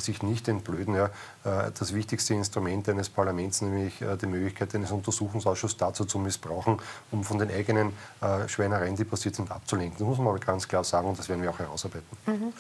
sich 0.01 0.23
nicht 0.23 0.49
entblöden. 0.49 0.95
Ja, 0.95 1.07
äh, 1.45 1.71
das 1.79 1.95
wichtigste 1.95 2.35
Instrument 2.35 2.89
eines 2.89 3.09
Parlaments, 3.09 3.61
nämlich 3.61 4.01
äh, 4.03 4.17
die 4.17 4.27
Möglichkeit 4.27 4.75
eines 4.75 4.91
Untersuchungsausschusses 4.91 5.77
dazu 5.77 6.05
zu 6.05 6.19
missbrauchen, 6.19 6.79
um 7.11 7.25
von 7.25 7.39
den 7.39 7.51
eigenen 7.51 7.93
äh, 8.21 8.49
Schweinereien, 8.49 8.97
die 8.97 9.05
passiert 9.05 9.35
sind, 9.37 9.51
abzulenken. 9.51 9.99
Das 9.99 10.07
muss 10.07 10.19
man 10.19 10.29
aber 10.29 10.39
ganz 10.39 10.67
klar 10.67 10.85
sagen 10.85 11.09
und 11.09 11.19
das 11.19 11.29
werden 11.29 11.43
wir 11.43 11.51
auch 11.51 11.59
herausarbeiten. 11.59 12.07
Mhm. 12.27 12.53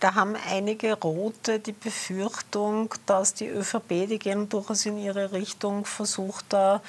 Da 0.00 0.14
haben 0.14 0.36
einige 0.50 0.94
Rote 0.94 1.58
die 1.58 1.72
Befürchtung, 1.72 2.94
dass 3.06 3.34
die 3.34 3.48
ÖVP, 3.48 4.08
die 4.08 4.18
gehen 4.18 4.48
durchaus 4.48 4.86
in 4.86 4.98
ihre 4.98 5.32
Richtung, 5.32 5.84
versucht, 5.84 6.46
da 6.50 6.80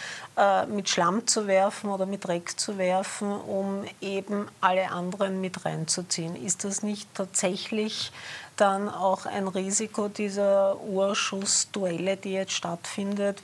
mit 0.67 0.89
Schlamm 0.89 1.25
zu 1.27 1.47
werfen 1.47 1.89
oder 1.89 2.05
mit 2.05 2.25
Dreck 2.25 2.59
zu 2.59 2.77
werfen, 2.77 3.31
um 3.31 3.83
eben 4.01 4.47
alle 4.61 4.91
anderen 4.91 5.41
mit 5.41 5.65
reinzuziehen. 5.65 6.35
Ist 6.35 6.63
das 6.63 6.83
nicht 6.83 7.13
tatsächlich 7.13 8.11
dann 8.55 8.89
auch 8.89 9.25
ein 9.25 9.47
Risiko 9.47 10.07
dieser 10.07 10.79
Urschussduelle, 10.81 12.17
die 12.17 12.33
jetzt 12.33 12.53
stattfindet. 12.53 13.43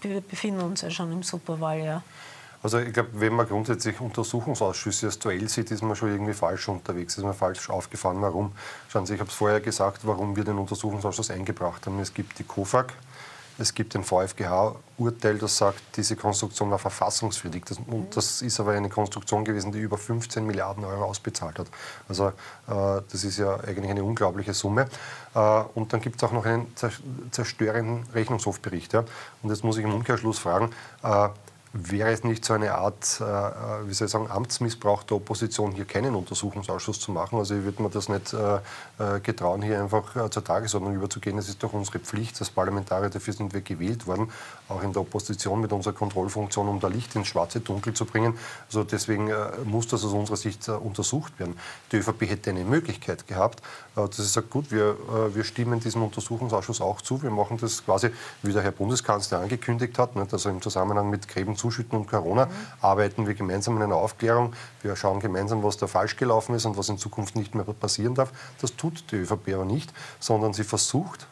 Wir 0.00 0.20
befinden 0.20 0.60
uns 0.60 0.82
ja 0.82 0.90
schon 0.90 1.12
im 1.12 1.22
Superwahljahr. 1.22 2.02
Also 2.62 2.78
ich 2.78 2.92
glaube, 2.92 3.08
wenn 3.14 3.34
man 3.34 3.48
grundsätzlich 3.48 4.00
Untersuchungsausschüsse 4.00 5.06
als 5.06 5.18
Duell 5.18 5.48
sieht, 5.48 5.72
ist 5.72 5.82
man 5.82 5.96
schon 5.96 6.12
irgendwie 6.12 6.32
falsch 6.32 6.68
unterwegs, 6.68 7.18
ist 7.18 7.24
man 7.24 7.34
falsch 7.34 7.68
aufgefahren. 7.68 8.22
Warum? 8.22 8.52
Schauen 8.88 9.04
Sie, 9.04 9.14
ich 9.14 9.20
habe 9.20 9.30
es 9.30 9.34
vorher 9.34 9.60
gesagt, 9.60 10.06
warum 10.06 10.36
wir 10.36 10.44
den 10.44 10.58
Untersuchungsausschuss 10.58 11.32
eingebracht 11.32 11.84
haben. 11.86 11.98
Es 11.98 12.14
gibt 12.14 12.38
die 12.38 12.44
KOFAG, 12.44 12.92
es 13.58 13.74
gibt 13.74 13.94
ein 13.94 14.04
VfGH-Urteil, 14.04 15.38
das 15.38 15.56
sagt, 15.56 15.80
diese 15.96 16.16
Konstruktion 16.16 16.70
war 16.70 16.78
verfassungswidrig. 16.78 17.64
Das, 17.66 17.78
und 17.86 18.16
das 18.16 18.42
ist 18.42 18.58
aber 18.60 18.72
eine 18.72 18.88
Konstruktion 18.88 19.44
gewesen, 19.44 19.72
die 19.72 19.78
über 19.78 19.98
15 19.98 20.46
Milliarden 20.46 20.84
Euro 20.84 21.04
ausbezahlt 21.04 21.58
hat. 21.58 21.66
Also 22.08 22.28
äh, 22.28 22.32
das 22.66 23.24
ist 23.24 23.38
ja 23.38 23.56
eigentlich 23.60 23.90
eine 23.90 24.04
unglaubliche 24.04 24.54
Summe. 24.54 24.88
Äh, 25.34 25.62
und 25.74 25.92
dann 25.92 26.00
gibt 26.00 26.16
es 26.16 26.24
auch 26.28 26.32
noch 26.32 26.46
einen 26.46 26.72
zerstörenden 27.30 28.04
Rechnungshofbericht. 28.14 28.92
Ja. 28.92 29.04
Und 29.42 29.50
jetzt 29.50 29.64
muss 29.64 29.76
ich 29.76 29.84
im 29.84 29.94
Umkehrschluss 29.94 30.38
fragen, 30.38 30.70
äh, 31.02 31.28
Wäre 31.74 32.10
es 32.10 32.22
nicht 32.22 32.44
so 32.44 32.52
eine 32.52 32.74
Art, 32.74 33.18
äh, 33.18 33.24
äh, 33.24 33.88
wie 33.88 33.94
soll 33.94 34.04
ich 34.04 34.12
sagen, 34.12 34.30
Amtsmissbrauch 34.30 35.04
der 35.04 35.16
Opposition, 35.16 35.72
hier 35.72 35.86
keinen 35.86 36.14
Untersuchungsausschuss 36.14 37.00
zu 37.00 37.12
machen? 37.12 37.38
Also 37.38 37.54
ich 37.54 37.64
würde 37.64 37.82
mir 37.82 37.88
das 37.88 38.10
nicht 38.10 38.34
äh, 38.34 38.56
äh, 38.98 39.20
getrauen, 39.20 39.62
hier 39.62 39.80
einfach 39.80 40.14
äh, 40.14 40.28
zur 40.28 40.44
Tagesordnung 40.44 40.94
überzugehen. 40.94 41.38
Es 41.38 41.48
ist 41.48 41.62
doch 41.62 41.72
unsere 41.72 41.98
Pflicht 41.98 42.38
als 42.40 42.50
Parlamentarier, 42.50 43.08
dafür 43.08 43.32
sind 43.32 43.54
wir 43.54 43.62
gewählt 43.62 44.06
worden, 44.06 44.30
auch 44.68 44.82
in 44.82 44.92
der 44.92 45.00
Opposition 45.00 45.62
mit 45.62 45.72
unserer 45.72 45.94
Kontrollfunktion, 45.94 46.68
um 46.68 46.78
da 46.78 46.88
Licht 46.88 47.16
ins 47.16 47.28
schwarze 47.28 47.60
Dunkel 47.60 47.94
zu 47.94 48.04
bringen. 48.04 48.36
Also 48.66 48.84
deswegen 48.84 49.30
äh, 49.30 49.52
muss 49.64 49.88
das 49.88 50.04
aus 50.04 50.12
unserer 50.12 50.36
Sicht 50.36 50.68
untersucht 50.68 51.38
werden. 51.38 51.58
Die 51.90 51.96
ÖVP 51.96 52.28
hätte 52.28 52.50
eine 52.50 52.64
Möglichkeit 52.64 53.26
gehabt, 53.26 53.62
dass 53.94 54.16
sie 54.16 54.24
sagt, 54.24 54.50
gut, 54.50 54.70
wir, 54.70 54.96
wir 55.34 55.44
stimmen 55.44 55.80
diesem 55.80 56.02
Untersuchungsausschuss 56.02 56.80
auch 56.80 57.00
zu. 57.00 57.22
Wir 57.22 57.30
machen 57.30 57.58
das 57.58 57.84
quasi, 57.84 58.10
wie 58.42 58.52
der 58.52 58.62
Herr 58.62 58.72
Bundeskanzler 58.72 59.40
angekündigt 59.40 59.98
hat, 59.98 60.16
nicht? 60.16 60.32
also 60.32 60.48
im 60.48 60.62
Zusammenhang 60.62 61.10
mit 61.10 61.28
Gräben 61.28 61.56
Zuschütten 61.62 61.96
und 61.96 62.08
Corona, 62.08 62.48
arbeiten 62.80 63.26
wir 63.26 63.34
gemeinsam 63.34 63.76
an 63.76 63.84
einer 63.84 63.96
Aufklärung. 63.96 64.52
Wir 64.82 64.96
schauen 64.96 65.20
gemeinsam, 65.20 65.62
was 65.62 65.76
da 65.76 65.86
falsch 65.86 66.16
gelaufen 66.16 66.56
ist 66.56 66.66
und 66.66 66.76
was 66.76 66.88
in 66.88 66.98
Zukunft 66.98 67.36
nicht 67.36 67.54
mehr 67.54 67.64
passieren 67.64 68.16
darf. 68.16 68.32
Das 68.60 68.74
tut 68.74 69.04
die 69.12 69.16
ÖVP 69.16 69.54
aber 69.54 69.64
nicht, 69.64 69.92
sondern 70.18 70.52
sie 70.52 70.64
versucht, 70.64 71.28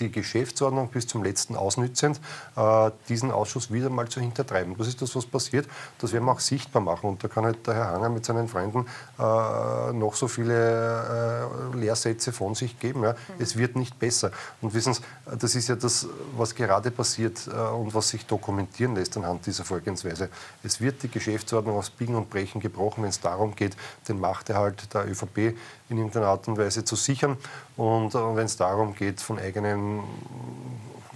die 0.00 0.10
Geschäftsordnung 0.10 0.88
bis 0.88 1.06
zum 1.06 1.22
letzten 1.22 1.56
ausnützend, 1.56 2.20
äh, 2.56 2.90
diesen 3.08 3.30
Ausschuss 3.30 3.72
wieder 3.72 3.90
mal 3.90 4.08
zu 4.08 4.20
hintertreiben. 4.20 4.76
Das 4.76 4.88
ist 4.88 5.02
das, 5.02 5.14
was 5.16 5.26
passiert. 5.26 5.66
Das 5.98 6.12
werden 6.12 6.24
wir 6.24 6.32
auch 6.32 6.40
sichtbar 6.40 6.82
machen. 6.82 7.10
Und 7.10 7.24
da 7.24 7.28
kann 7.28 7.44
halt 7.44 7.66
der 7.66 7.74
Herr 7.74 7.88
Hanger 7.88 8.08
mit 8.08 8.24
seinen 8.24 8.48
Freunden 8.48 8.86
äh, 9.18 9.92
noch 9.92 10.14
so 10.14 10.28
viele 10.28 11.50
äh, 11.74 11.76
Lehrsätze 11.76 12.32
von 12.32 12.54
sich 12.54 12.78
geben. 12.78 13.02
Ja. 13.02 13.12
Mhm. 13.12 13.16
Es 13.38 13.56
wird 13.56 13.76
nicht 13.76 13.98
besser. 13.98 14.30
Und 14.60 14.74
wissen 14.74 14.94
Sie, 14.94 15.00
das 15.38 15.54
ist 15.54 15.68
ja 15.68 15.76
das, 15.76 16.06
was 16.36 16.54
gerade 16.54 16.90
passiert 16.90 17.46
äh, 17.46 17.50
und 17.50 17.94
was 17.94 18.08
sich 18.10 18.26
dokumentieren 18.26 18.94
lässt 18.94 19.16
anhand 19.16 19.46
dieser 19.46 19.64
Vorgehensweise. 19.64 20.28
Es 20.62 20.80
wird 20.80 21.02
die 21.02 21.08
Geschäftsordnung 21.08 21.76
aus 21.76 21.90
Biegen 21.90 22.14
und 22.14 22.30
Brechen 22.30 22.60
gebrochen, 22.60 23.02
wenn 23.02 23.10
es 23.10 23.20
darum 23.20 23.54
geht, 23.54 23.76
den 24.08 24.20
Machterhalt 24.20 24.92
der 24.94 25.08
ÖVP 25.08 25.56
in 25.88 25.98
irgendeiner 25.98 26.26
Art 26.26 26.48
und 26.48 26.58
Weise 26.58 26.84
zu 26.84 26.96
sichern. 26.96 27.36
Und 27.76 28.14
äh, 28.14 28.36
wenn 28.36 28.46
es 28.46 28.56
darum 28.56 28.94
geht, 28.94 29.20
von 29.20 29.38
eigenen 29.38 30.00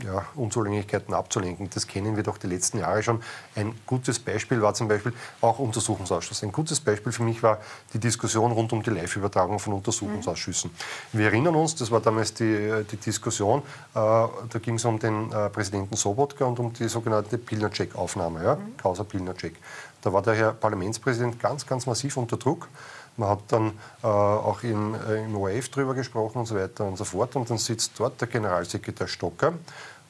ja, 0.05 0.25
Unzulänglichkeiten 0.35 1.15
abzulenken. 1.15 1.69
Das 1.73 1.87
kennen 1.87 2.17
wir 2.17 2.23
doch 2.23 2.39
die 2.39 2.47
letzten 2.47 2.79
Jahre 2.79 3.03
schon. 3.03 3.23
Ein 3.55 3.75
gutes 3.87 4.19
Beispiel 4.19 4.63
war 4.63 4.75
zum 4.75 4.89
Beispiel 4.89 5.13
auch 5.41 5.59
Untersuchungsausschuss. 5.59 6.43
Ein 6.43 6.53
gutes 6.53 6.81
Beispiel 6.81 7.13
für 7.13 7.23
mich 7.23 7.43
war 7.43 7.59
die 7.93 7.99
Diskussion 7.99 8.53
rund 8.53 8.73
um 8.73 8.83
die 8.83 8.91
Live-Übertragung 8.91 9.59
von 9.59 9.75
Untersuchungsausschüssen. 9.75 10.71
Mhm. 11.13 11.19
Wir 11.19 11.27
erinnern 11.27 11.55
uns, 11.55 11.75
das 11.75 11.91
war 11.91 12.01
damals 12.01 12.35
die, 12.35 12.85
die 12.91 12.97
Diskussion, 12.97 13.61
äh, 13.61 13.63
da 13.95 14.59
ging 14.61 14.75
es 14.77 14.85
um 14.85 14.99
den 14.99 15.31
äh, 15.33 15.51
Präsidenten 15.51 15.97
Sobotka 15.97 16.45
und 16.45 16.59
um 16.59 16.73
die 16.73 16.89
sogenannte 16.89 17.39
Pilnacek-Aufnahme, 17.39 18.45
ja, 18.45 18.55
mhm. 18.57 18.77
Causa 18.77 19.05
Pilnacek. 19.05 19.57
Da 20.03 20.13
war 20.13 20.23
der 20.23 20.35
Herr 20.35 20.53
Parlamentspräsident 20.53 21.39
ganz, 21.39 21.67
ganz 21.67 21.87
massiv 21.87 22.17
unter 22.17 22.39
Druck. 22.39 22.69
Man 23.17 23.29
hat 23.29 23.41
dann 23.49 23.73
äh, 24.03 24.07
auch 24.07 24.63
im, 24.63 24.95
äh, 24.95 25.25
im 25.25 25.37
ORF 25.37 25.69
drüber 25.69 25.95
gesprochen 25.95 26.39
und 26.39 26.47
so 26.47 26.55
weiter 26.57 26.85
und 26.85 26.97
so 26.97 27.05
fort. 27.05 27.37
Und 27.37 27.51
dann 27.51 27.59
sitzt 27.59 27.93
dort 27.99 28.21
der 28.21 28.29
Generalsekretär 28.29 29.09
Stocker 29.09 29.55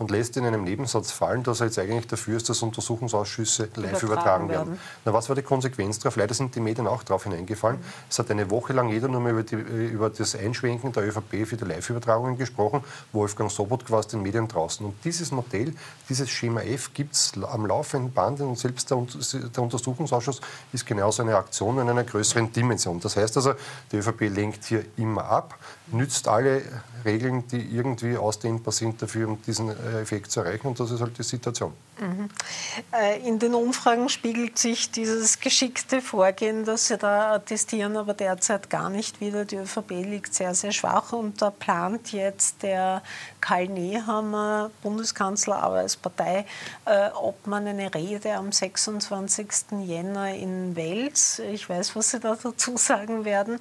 und 0.00 0.10
lässt 0.10 0.34
in 0.38 0.46
einem 0.46 0.64
Nebensatz 0.64 1.12
fallen, 1.12 1.42
dass 1.42 1.60
er 1.60 1.66
jetzt 1.66 1.78
eigentlich 1.78 2.06
dafür 2.06 2.38
ist, 2.38 2.48
dass 2.48 2.62
Untersuchungsausschüsse 2.62 3.68
live 3.76 4.02
übertragen, 4.02 4.06
übertragen 4.06 4.48
werden. 4.48 4.68
werden. 4.68 4.80
Na, 5.04 5.12
was 5.12 5.28
war 5.28 5.36
die 5.36 5.42
Konsequenz 5.42 5.98
darauf? 5.98 6.16
Leider 6.16 6.32
sind 6.32 6.54
die 6.54 6.60
Medien 6.60 6.86
auch 6.86 7.02
darauf 7.02 7.24
hineingefallen. 7.24 7.78
Mhm. 7.78 7.84
Es 8.08 8.18
hat 8.18 8.30
eine 8.30 8.50
Woche 8.50 8.72
lang 8.72 8.88
jeder 8.88 9.08
nur 9.08 9.20
mehr 9.20 9.32
über, 9.32 9.42
die, 9.42 9.56
über 9.56 10.08
das 10.08 10.34
Einschwenken 10.34 10.90
der 10.92 11.06
ÖVP 11.06 11.46
für 11.46 11.58
die 11.58 11.66
Live-Übertragungen 11.66 12.38
gesprochen. 12.38 12.82
Wolfgang 13.12 13.50
Sobot 13.50 13.90
war 13.90 13.98
aus 13.98 14.08
den 14.08 14.22
Medien 14.22 14.48
draußen. 14.48 14.86
Und 14.86 14.94
dieses 15.04 15.32
Modell, 15.32 15.74
dieses 16.08 16.30
Schema 16.30 16.62
F 16.62 16.94
gibt 16.94 17.12
es 17.12 17.32
am 17.36 17.66
laufenden 17.66 18.10
Band 18.10 18.40
und 18.40 18.58
selbst 18.58 18.90
der, 18.90 19.06
der 19.54 19.62
Untersuchungsausschuss 19.62 20.40
ist 20.72 20.86
genauso 20.86 21.22
eine 21.22 21.36
Aktion 21.36 21.78
in 21.78 21.90
einer 21.90 22.04
größeren 22.04 22.50
Dimension. 22.50 23.00
Das 23.00 23.16
heißt 23.16 23.36
also, 23.36 23.52
die 23.92 23.98
ÖVP 23.98 24.22
lenkt 24.34 24.64
hier 24.64 24.82
immer 24.96 25.26
ab, 25.26 25.58
nützt 25.92 26.28
alle 26.28 26.62
Regeln, 27.04 27.46
die 27.48 27.60
irgendwie 27.74 28.16
ausdehnbar 28.16 28.72
sind 28.72 29.00
dafür, 29.00 29.28
um 29.28 29.42
diesen 29.42 29.70
äh, 29.70 30.00
Effekt 30.00 30.30
zu 30.30 30.40
erreichen. 30.40 30.66
Und 30.66 30.80
das 30.80 30.90
ist 30.90 31.00
halt 31.00 31.16
die 31.18 31.22
Situation. 31.22 31.72
Mhm. 31.98 32.28
Äh, 32.92 33.26
in 33.26 33.38
den 33.38 33.54
Umfragen 33.54 34.08
spiegelt 34.08 34.58
sich 34.58 34.90
dieses 34.90 35.40
geschickte 35.40 36.00
Vorgehen, 36.00 36.64
das 36.64 36.88
Sie 36.88 36.96
da 36.96 37.34
attestieren, 37.34 37.96
aber 37.96 38.14
derzeit 38.14 38.70
gar 38.70 38.90
nicht 38.90 39.20
wieder. 39.20 39.44
Die 39.44 39.56
ÖVP 39.56 39.90
liegt 39.90 40.34
sehr, 40.34 40.54
sehr 40.54 40.72
schwach 40.72 41.12
und 41.12 41.42
da 41.42 41.50
plant 41.50 42.12
jetzt 42.12 42.62
der 42.62 43.02
Karl 43.40 43.68
Nehammer, 43.68 44.70
Bundeskanzler, 44.82 45.62
aber 45.62 45.76
als 45.76 45.96
Partei, 45.96 46.46
äh, 46.86 47.08
ob 47.14 47.46
man 47.46 47.66
eine 47.66 47.94
Rede 47.94 48.34
am 48.34 48.52
26. 48.52 49.48
Jänner 49.84 50.34
in 50.34 50.76
Wels, 50.76 51.38
ich 51.38 51.68
weiß, 51.68 51.96
was 51.96 52.10
Sie 52.10 52.20
da 52.20 52.36
dazu 52.40 52.76
sagen 52.76 53.24
werden, 53.24 53.58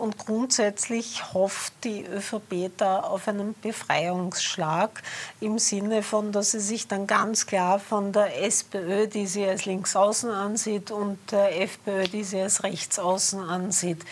und 0.00 0.18
grundsätzlich 0.18 1.32
hofft 1.40 1.72
die 1.84 2.04
ÖVP, 2.04 2.60
später 2.60 3.08
auf 3.08 3.28
einen 3.28 3.54
Befreiungsschlag 3.62 5.02
im 5.40 5.58
Sinne 5.58 6.02
von, 6.02 6.32
dass 6.32 6.50
sie 6.50 6.60
sich 6.60 6.88
dann 6.88 7.06
ganz 7.06 7.46
klar 7.46 7.78
von 7.78 8.12
der 8.12 8.44
SPÖ, 8.44 9.06
die 9.06 9.26
sie 9.26 9.46
als 9.46 9.64
Linksaußen 9.64 10.30
ansieht, 10.30 10.90
und 10.90 11.18
der 11.30 11.62
FPÖ, 11.62 12.04
die 12.04 12.24
sie 12.24 12.40
als 12.40 12.62
Rechtsaußen 12.62 13.40
ansieht. 13.40 14.04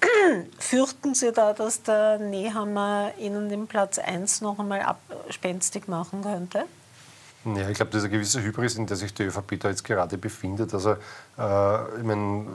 Fürchten 0.58 1.14
Sie 1.14 1.32
da, 1.32 1.52
dass 1.52 1.82
der 1.82 2.18
Nehammer 2.18 3.12
Ihnen 3.18 3.48
den 3.48 3.66
Platz 3.66 3.98
1 3.98 4.42
noch 4.42 4.58
einmal 4.58 4.82
abspenstig 4.82 5.88
machen 5.88 6.22
könnte? 6.22 6.64
Ja, 7.44 7.68
ich 7.68 7.76
glaube, 7.76 7.90
das 7.92 8.02
ist 8.02 8.08
eine 8.08 8.16
gewisse 8.16 8.42
Hybris, 8.42 8.76
in 8.76 8.86
der 8.86 8.96
sich 8.96 9.14
die 9.14 9.24
ÖVP 9.24 9.60
da 9.60 9.70
jetzt 9.70 9.84
gerade 9.84 10.18
befindet. 10.18 10.74
Also, 10.74 10.92
äh, 11.38 11.98
ich 11.98 12.02
meine, 12.02 12.46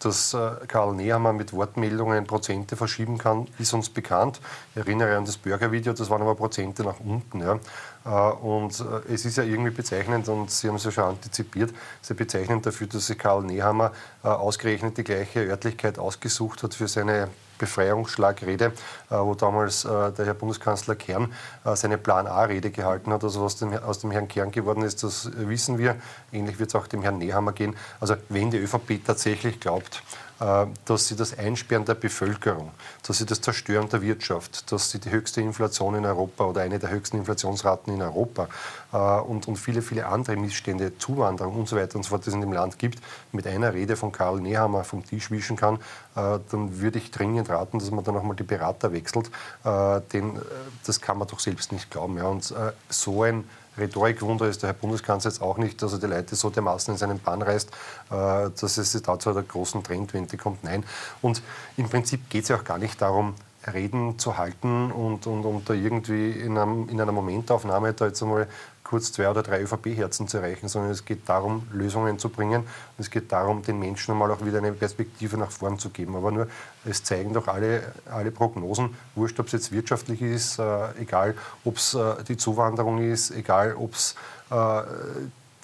dass 0.00 0.34
äh, 0.34 0.50
Karl 0.66 0.94
Nehammer 0.94 1.32
mit 1.32 1.52
Wortmeldungen 1.52 2.26
Prozente 2.26 2.76
verschieben 2.76 3.18
kann, 3.18 3.46
ist 3.58 3.72
uns 3.72 3.88
bekannt. 3.88 4.40
Ich 4.74 4.78
erinnere 4.78 5.16
an 5.16 5.24
das 5.24 5.36
Bürgervideo, 5.36 5.92
das 5.92 6.10
waren 6.10 6.22
aber 6.22 6.34
Prozente 6.34 6.82
nach 6.82 6.98
unten. 7.00 7.40
Ja. 7.40 7.60
Äh, 8.04 8.34
und 8.34 8.80
äh, 8.80 9.12
es 9.12 9.24
ist 9.24 9.36
ja 9.36 9.44
irgendwie 9.44 9.70
bezeichnend, 9.70 10.28
und 10.28 10.50
Sie 10.50 10.68
haben 10.68 10.76
es 10.76 10.84
ja 10.84 10.90
schon 10.90 11.04
antizipiert, 11.04 11.72
sehr 12.02 12.16
bezeichnend 12.16 12.66
dafür, 12.66 12.86
dass 12.86 13.06
sich 13.06 13.18
Karl 13.18 13.42
Nehammer 13.42 13.92
ausgerechnet 14.22 14.96
die 14.98 15.04
gleiche 15.04 15.40
Örtlichkeit 15.40 15.98
ausgesucht 15.98 16.62
hat 16.62 16.74
für 16.74 16.88
seine 16.88 17.28
Befreiungsschlagrede, 17.60 18.72
wo 19.10 19.34
damals 19.34 19.82
der 19.82 20.26
Herr 20.26 20.34
Bundeskanzler 20.34 20.96
Kern 20.96 21.32
seine 21.74 21.98
Plan 21.98 22.26
A-Rede 22.26 22.70
gehalten 22.70 23.12
hat. 23.12 23.22
Also 23.22 23.44
was 23.44 23.56
dem, 23.56 23.72
aus 23.74 24.00
dem 24.00 24.10
Herrn 24.10 24.28
Kern 24.28 24.50
geworden 24.50 24.82
ist, 24.82 25.02
das 25.02 25.30
wissen 25.34 25.78
wir. 25.78 25.96
Ähnlich 26.32 26.58
wird 26.58 26.70
es 26.70 26.74
auch 26.74 26.86
dem 26.86 27.02
Herrn 27.02 27.18
Nehammer 27.18 27.52
gehen. 27.52 27.76
Also 28.00 28.16
wenn 28.28 28.50
die 28.50 28.58
ÖVP 28.58 29.04
tatsächlich 29.04 29.60
glaubt, 29.60 29.96
äh, 29.96 30.29
dass 30.40 31.06
sie 31.06 31.16
das 31.16 31.38
Einsperren 31.38 31.84
der 31.84 31.94
Bevölkerung, 31.94 32.70
dass 33.06 33.18
sie 33.18 33.26
das 33.26 33.42
Zerstören 33.42 33.90
der 33.90 34.00
Wirtschaft, 34.00 34.72
dass 34.72 34.90
sie 34.90 34.98
die 34.98 35.10
höchste 35.10 35.42
Inflation 35.42 35.94
in 35.94 36.06
Europa 36.06 36.44
oder 36.44 36.62
eine 36.62 36.78
der 36.78 36.90
höchsten 36.90 37.18
Inflationsraten 37.18 37.92
in 37.92 38.00
Europa 38.00 38.48
äh, 38.92 38.96
und, 38.96 39.48
und 39.48 39.56
viele, 39.56 39.82
viele 39.82 40.06
andere 40.06 40.36
Missstände, 40.36 40.96
Zuwanderung 40.96 41.56
und 41.56 41.68
so 41.68 41.76
weiter 41.76 41.96
und 41.96 42.04
so 42.04 42.10
fort, 42.10 42.24
die 42.24 42.30
es 42.30 42.34
in 42.34 42.40
dem 42.40 42.52
Land 42.52 42.78
gibt, 42.78 43.00
mit 43.32 43.46
einer 43.46 43.74
Rede 43.74 43.96
von 43.96 44.12
Karl 44.12 44.40
Nehammer 44.40 44.82
vom 44.84 45.04
Tisch 45.04 45.30
wischen 45.30 45.56
kann, 45.56 45.76
äh, 46.16 46.38
dann 46.50 46.80
würde 46.80 46.98
ich 46.98 47.10
dringend 47.10 47.50
raten, 47.50 47.78
dass 47.78 47.90
man 47.90 48.02
dann 48.02 48.14
nochmal 48.14 48.36
die 48.36 48.42
Berater 48.42 48.92
wechselt. 48.92 49.30
Denn 49.64 50.40
das 50.86 51.00
kann 51.00 51.18
man 51.18 51.28
doch 51.28 51.40
selbst 51.40 51.72
nicht 51.72 51.90
glauben. 51.90 52.18
Und 52.20 52.54
so 52.88 53.22
ein 53.22 53.44
Rhetorikwunder 53.80 54.46
ist 54.46 54.62
der 54.62 54.68
Herr 54.68 54.74
Bundeskanzler 54.74 55.30
jetzt 55.30 55.42
auch 55.42 55.58
nicht, 55.58 55.82
dass 55.82 55.92
er 55.92 55.98
die 55.98 56.06
Leute 56.06 56.36
so 56.36 56.50
dermaßen 56.50 56.94
in 56.94 56.98
seinen 56.98 57.18
Bann 57.18 57.42
reißt, 57.42 57.70
äh, 58.10 58.50
dass 58.60 58.76
es 58.76 58.92
da 59.02 59.18
zu 59.18 59.30
einer 59.30 59.42
großen 59.42 59.82
Trendwende 59.82 60.36
kommt. 60.36 60.62
Nein. 60.64 60.84
Und 61.22 61.42
im 61.76 61.88
Prinzip 61.88 62.30
geht 62.30 62.44
es 62.44 62.48
ja 62.48 62.56
auch 62.56 62.64
gar 62.64 62.78
nicht 62.78 63.00
darum, 63.00 63.34
Reden 63.66 64.18
zu 64.18 64.38
halten 64.38 64.90
und, 64.90 65.26
und, 65.26 65.44
und 65.44 65.68
da 65.68 65.74
irgendwie 65.74 66.30
in, 66.30 66.56
einem, 66.56 66.88
in 66.88 67.00
einer 67.00 67.12
Momentaufnahme 67.12 67.92
da 67.92 68.06
jetzt 68.06 68.22
einmal 68.22 68.48
kurz 68.90 69.12
zwei 69.12 69.30
oder 69.30 69.44
drei 69.44 69.62
ÖVP-Herzen 69.62 70.26
zu 70.26 70.38
erreichen, 70.38 70.66
sondern 70.66 70.90
es 70.90 71.04
geht 71.04 71.28
darum, 71.28 71.68
Lösungen 71.72 72.18
zu 72.18 72.28
bringen. 72.28 72.62
Und 72.62 72.98
es 72.98 73.08
geht 73.08 73.30
darum, 73.30 73.62
den 73.62 73.78
Menschen 73.78 74.10
einmal 74.10 74.32
auch 74.32 74.44
wieder 74.44 74.58
eine 74.58 74.72
Perspektive 74.72 75.36
nach 75.36 75.52
vorn 75.52 75.78
zu 75.78 75.90
geben. 75.90 76.16
Aber 76.16 76.32
nur, 76.32 76.48
es 76.84 77.04
zeigen 77.04 77.32
doch 77.32 77.46
alle, 77.46 77.92
alle 78.10 78.32
Prognosen, 78.32 78.96
wurscht, 79.14 79.38
ob 79.38 79.46
es 79.46 79.52
jetzt 79.52 79.70
wirtschaftlich 79.70 80.20
ist, 80.22 80.58
äh, 80.58 80.88
egal 81.00 81.36
ob 81.64 81.76
es 81.76 81.94
äh, 81.94 82.24
die 82.24 82.36
Zuwanderung 82.36 83.00
ist, 83.00 83.30
egal 83.30 83.76
ob 83.76 83.94
es 83.94 84.16
äh, 84.50 84.82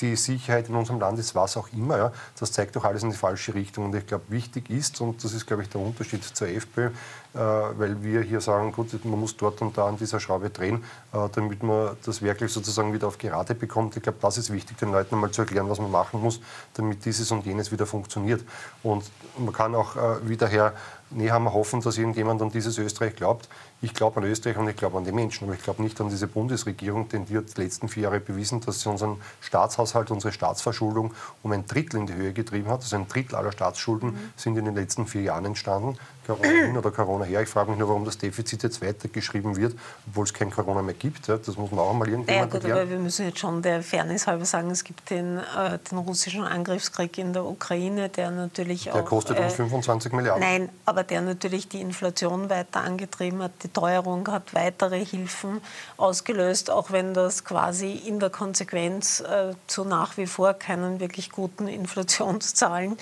die 0.00 0.17
Sicherheit 0.17 0.69
in 0.69 0.75
unserem 0.75 1.00
Land 1.00 1.19
ist, 1.19 1.35
was 1.35 1.57
auch 1.57 1.69
immer. 1.73 1.97
Ja, 1.97 2.12
das 2.38 2.53
zeigt 2.53 2.76
doch 2.76 2.85
alles 2.85 3.03
in 3.03 3.11
die 3.11 3.17
falsche 3.17 3.55
Richtung. 3.55 3.87
Und 3.87 3.95
ich 3.95 4.07
glaube, 4.07 4.25
wichtig 4.29 4.71
ist, 4.71 5.00
und 5.00 5.23
das 5.25 5.33
ist, 5.33 5.47
glaube 5.47 5.62
ich, 5.62 5.69
der 5.69 5.81
Unterschied 5.81 6.23
zur 6.25 6.49
FPÖ, 6.49 6.87
äh, 6.87 6.91
weil 7.35 8.03
wir 8.03 8.21
hier 8.23 8.41
sagen, 8.41 8.73
gut, 8.73 9.05
man 9.05 9.19
muss 9.19 9.37
dort 9.37 9.61
und 9.62 9.76
da 9.76 9.87
an 9.87 9.97
dieser 9.97 10.21
Schraube 10.21 10.50
drehen, 10.50 10.85
äh, 11.12 11.29
damit 11.33 11.62
man 11.62 11.97
das 12.05 12.23
wirklich 12.23 12.53
sozusagen 12.53 12.93
wieder 12.93 13.07
auf 13.07 13.19
Gerade 13.19 13.55
bekommt. 13.55 13.97
Ich 13.97 14.03
glaube, 14.03 14.19
das 14.21 14.38
ist 14.38 14.53
wichtig, 14.53 14.76
den 14.79 14.93
Leuten 14.93 15.15
einmal 15.15 15.31
zu 15.31 15.43
erklären, 15.43 15.69
was 15.69 15.79
man 15.79 15.91
machen 15.91 16.21
muss, 16.21 16.41
damit 16.75 17.05
dieses 17.05 17.31
und 17.31 17.47
jenes 17.47 17.73
wieder 17.73 17.87
funktioniert. 17.87 18.45
Und 18.83 19.05
man 19.38 19.53
kann 19.53 19.75
auch 19.75 19.97
äh, 19.97 20.29
wieder 20.29 20.47
her 20.47 20.73
Nehammer 21.11 21.53
hoffen, 21.53 21.81
dass 21.81 21.99
irgendjemand 21.99 22.43
an 22.43 22.50
dieses 22.50 22.79
Österreich 22.79 23.15
glaubt. 23.15 23.49
Ich 23.83 23.92
glaube 23.92 24.21
an 24.21 24.25
Österreich 24.25 24.56
und 24.56 24.68
ich 24.68 24.76
glaube 24.76 24.97
an 24.97 25.04
die 25.04 25.12
Menschen, 25.12 25.45
aber 25.45 25.54
ich 25.54 25.62
glaube 25.62 25.83
nicht 25.83 26.00
an 26.00 26.09
diese 26.09 26.26
Bundesregierung, 26.26 27.09
denn 27.09 27.26
die 27.26 27.37
hat 27.37 27.56
die 27.56 27.61
letzten 27.61 27.88
vier 27.88 28.04
Jahre 28.04 28.21
bewiesen, 28.21 28.61
dass 28.62 28.80
sie 28.80 28.88
unseren 28.88 29.21
Staatshaushalt, 29.42 30.11
unsere 30.11 30.33
Staatsverschuldung 30.33 31.12
um 31.42 31.52
ein 31.52 31.66
Drittel 31.66 32.00
in 32.00 32.06
die 32.06 32.14
Höhe 32.14 32.33
getrieben 32.33 32.68
hat. 32.68 32.80
Also 32.80 32.97
ein 32.97 33.06
Drittel 33.06 33.37
aller 33.37 33.52
Staatsschulden 33.52 34.11
mhm. 34.11 34.33
sind 34.35 34.56
in 34.56 34.64
den 34.64 34.75
letzten 34.75 35.06
vier 35.06 35.23
Jahren 35.23 35.45
entstanden. 35.45 35.99
Corona 36.26 36.49
hin 36.49 36.76
oder 36.76 36.90
Corona 36.90 37.25
her. 37.25 37.42
Ich 37.42 37.49
frage 37.49 37.71
mich 37.71 37.78
nur, 37.78 37.88
warum 37.88 38.04
das 38.04 38.18
Defizit 38.18 38.62
jetzt 38.62 38.83
weitergeschrieben 38.83 39.56
wird, 39.56 39.75
obwohl 40.09 40.25
es 40.25 40.35
kein 40.35 40.50
Corona 40.50 40.83
mehr 40.83 40.95
gibt. 40.95 41.28
Das 41.28 41.56
muss 41.56 41.71
man 41.71 41.80
auch 41.80 41.92
mal 41.92 42.09
irgendwie 42.09 42.33
naja, 42.33 42.45
gut, 42.45 42.54
erklären. 42.54 42.78
aber 42.78 42.90
wir 42.90 42.99
müssen 42.99 43.26
jetzt 43.26 43.38
schon 43.38 43.62
der 43.62 43.83
Fairness 43.83 44.26
halber 44.26 44.45
sagen, 44.45 44.71
es 44.71 44.85
gibt 44.85 45.11
den, 45.11 45.38
äh, 45.38 45.78
den 45.90 45.99
russischen 45.99 46.45
Angriffskrieg 46.45 47.18
in 47.18 47.33
der 47.33 47.45
Ukraine, 47.45 48.09
der 48.09 48.30
natürlich 48.30 48.85
der 48.85 48.95
auch... 48.95 48.99
Der 48.99 49.04
kostet 49.04 49.38
uns 49.38 49.54
25 49.54 50.12
äh, 50.12 50.16
Milliarden. 50.16 50.42
Nein, 50.42 50.68
aber 50.85 51.04
der 51.04 51.21
natürlich 51.21 51.68
die 51.68 51.80
Inflation 51.80 52.50
weiter 52.50 52.80
angetrieben 52.80 53.42
hat. 53.42 53.52
Die 53.62 53.68
Teuerung 53.68 54.26
hat 54.28 54.54
weitere 54.54 55.04
Hilfen 55.04 55.61
ausgelöst, 55.97 56.71
auch 56.71 56.90
wenn 56.90 57.14
das 57.14 57.45
quasi 57.45 57.92
in 57.92 58.21
der 58.21 58.30
Konsequenz 58.30 59.21
äh, 59.21 59.54
zu 59.66 59.85
nach 59.85 60.16
wie 60.16 60.26
vor 60.26 60.54
keinen 60.54 61.00
wirklich 61.00 61.30
guten 61.30 61.68
Inflationszahlen 61.68 62.97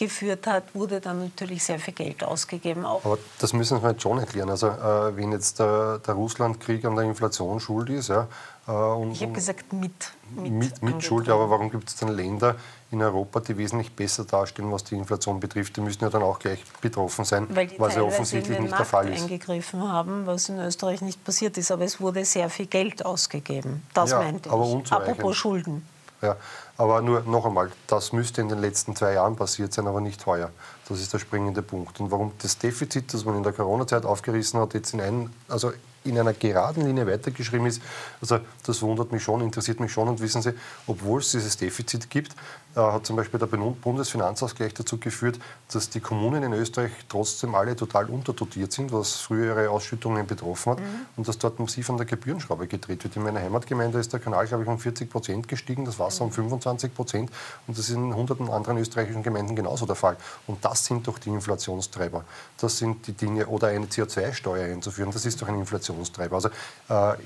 geführt 0.00 0.46
hat, 0.46 0.74
wurde 0.74 0.98
dann 0.98 1.20
natürlich 1.20 1.62
sehr 1.62 1.78
viel 1.78 1.92
Geld 1.92 2.24
ausgegeben. 2.24 2.86
Auch. 2.86 3.04
Aber 3.04 3.18
das 3.38 3.52
müssen 3.52 3.82
wir 3.82 3.90
jetzt 3.90 4.02
schon 4.02 4.18
erklären. 4.18 4.48
Also 4.48 4.68
äh, 4.68 5.14
wenn 5.14 5.30
jetzt 5.30 5.58
der, 5.58 5.98
der 5.98 6.14
Russlandkrieg 6.14 6.84
an 6.86 6.96
der 6.96 7.04
Inflation 7.04 7.60
schuld 7.60 7.90
ist, 7.90 8.08
ja, 8.08 8.26
äh, 8.66 8.72
und, 8.72 9.12
ich 9.12 9.22
habe 9.22 9.32
gesagt 9.32 9.72
mit. 9.72 9.92
Mit, 10.34 10.52
mit, 10.52 10.82
mit 10.82 11.02
Schuld, 11.02 11.28
aber 11.28 11.50
warum 11.50 11.70
gibt 11.70 11.88
es 11.88 11.96
dann 11.96 12.08
Länder 12.08 12.54
in 12.92 13.02
Europa, 13.02 13.40
die 13.40 13.58
wesentlich 13.58 13.92
besser 13.94 14.24
dastehen, 14.24 14.70
was 14.72 14.84
die 14.84 14.94
Inflation 14.94 15.38
betrifft? 15.38 15.76
Die 15.76 15.80
müssen 15.80 16.02
ja 16.02 16.08
dann 16.08 16.22
auch 16.22 16.38
gleich 16.38 16.62
betroffen 16.80 17.24
sein, 17.24 17.46
was 17.78 17.96
ja 17.96 18.02
offensichtlich 18.02 18.58
nicht 18.58 18.70
Markt 18.70 18.78
der 18.78 18.86
Fall 18.86 19.12
ist. 19.12 19.22
eingegriffen 19.22 19.86
haben, 19.86 20.26
was 20.26 20.48
in 20.48 20.58
Österreich 20.60 21.02
nicht 21.02 21.22
passiert 21.24 21.58
ist. 21.58 21.70
Aber 21.70 21.84
es 21.84 22.00
wurde 22.00 22.24
sehr 22.24 22.48
viel 22.48 22.66
Geld 22.66 23.04
ausgegeben. 23.04 23.82
Das 23.92 24.12
ja, 24.12 24.20
meinte 24.20 24.48
ich. 24.48 24.92
Apropos 24.92 25.36
Schulden. 25.36 25.84
Ja, 26.22 26.36
aber 26.76 27.00
nur 27.00 27.22
noch 27.22 27.46
einmal, 27.46 27.70
das 27.86 28.12
müsste 28.12 28.40
in 28.40 28.48
den 28.48 28.58
letzten 28.58 28.94
zwei 28.94 29.14
Jahren 29.14 29.36
passiert 29.36 29.72
sein, 29.72 29.86
aber 29.86 30.00
nicht 30.00 30.24
heuer. 30.26 30.50
Das 30.88 31.00
ist 31.00 31.12
der 31.12 31.18
springende 31.18 31.62
Punkt. 31.62 31.98
Und 32.00 32.10
warum 32.10 32.32
das 32.42 32.58
Defizit, 32.58 33.14
das 33.14 33.24
man 33.24 33.36
in 33.36 33.42
der 33.42 33.52
Corona-Zeit 33.52 34.04
aufgerissen 34.04 34.60
hat, 34.60 34.74
jetzt 34.74 34.92
in 34.92 35.00
einen, 35.00 35.34
also 35.48 35.72
in 36.04 36.18
einer 36.18 36.32
geraden 36.32 36.84
Linie 36.86 37.06
weitergeschrieben 37.06 37.66
ist, 37.66 37.82
also 38.20 38.40
das 38.64 38.82
wundert 38.82 39.12
mich 39.12 39.22
schon, 39.22 39.40
interessiert 39.40 39.80
mich 39.80 39.92
schon. 39.92 40.08
Und 40.08 40.20
wissen 40.20 40.42
Sie, 40.42 40.54
obwohl 40.86 41.20
es 41.20 41.30
dieses 41.32 41.56
Defizit 41.56 42.08
gibt, 42.10 42.34
äh, 42.76 42.80
hat 42.80 43.04
zum 43.04 43.16
Beispiel 43.16 43.40
der 43.40 43.46
Bundesfinanzausgleich 43.46 44.74
dazu 44.74 44.98
geführt, 44.98 45.40
dass 45.72 45.90
die 45.90 45.98
Kommunen 45.98 46.44
in 46.44 46.52
Österreich 46.52 46.92
trotzdem 47.08 47.56
alle 47.56 47.74
total 47.74 48.06
unterdotiert 48.06 48.70
sind, 48.72 48.92
was 48.92 49.16
frühere 49.16 49.70
Ausschüttungen 49.70 50.26
betroffen 50.26 50.72
hat 50.72 50.80
mhm. 50.80 50.84
und 51.16 51.26
dass 51.26 51.36
dort 51.38 51.58
massiv 51.58 51.90
an 51.90 51.96
der 51.96 52.06
Gebührenschraube 52.06 52.68
gedreht 52.68 53.02
wird. 53.02 53.16
In 53.16 53.24
meiner 53.24 53.40
Heimatgemeinde 53.40 53.98
ist 53.98 54.12
der 54.12 54.20
Kanal, 54.20 54.46
glaube 54.46 54.62
ich, 54.62 54.68
um 54.68 54.78
40 54.78 55.10
Prozent 55.10 55.48
gestiegen, 55.48 55.84
das 55.84 55.98
Wasser 55.98 56.24
um 56.24 56.30
25 56.30 56.94
Prozent 56.94 57.30
und 57.66 57.76
das 57.76 57.88
ist 57.88 57.96
in 57.96 58.14
hunderten 58.14 58.48
anderen 58.48 58.78
österreichischen 58.78 59.24
Gemeinden 59.24 59.56
genauso 59.56 59.84
der 59.84 59.96
Fall. 59.96 60.16
Und 60.46 60.64
das 60.64 60.84
sind 60.84 61.08
doch 61.08 61.18
die 61.18 61.30
Inflationstreiber. 61.30 62.24
Das 62.58 62.78
sind 62.78 63.06
die 63.08 63.12
Dinge, 63.12 63.48
oder 63.48 63.68
eine 63.68 63.86
CO2-Steuer 63.86 64.72
einzuführen, 64.72 65.10
das 65.10 65.26
ist 65.26 65.42
doch 65.42 65.48
ein 65.48 65.56
Inflationstreiber. 65.90 66.36
Also 66.36 66.48
äh, 66.88 67.22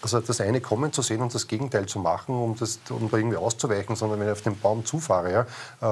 also 0.00 0.20
das 0.20 0.40
eine 0.40 0.60
kommen 0.60 0.92
zu 0.92 1.02
sehen 1.02 1.20
und 1.22 1.34
das 1.34 1.48
Gegenteil 1.48 1.86
zu 1.86 1.98
machen, 1.98 2.32
um, 2.32 2.56
das, 2.56 2.78
um 2.88 3.10
da 3.10 3.16
irgendwie 3.16 3.36
auszuweichen, 3.36 3.96
sondern 3.96 4.20
wenn 4.20 4.28
ich 4.28 4.32
auf 4.32 4.42
den 4.42 4.56
Baum 4.56 4.84
zufahre, 4.84 5.32
ja, 5.32 5.40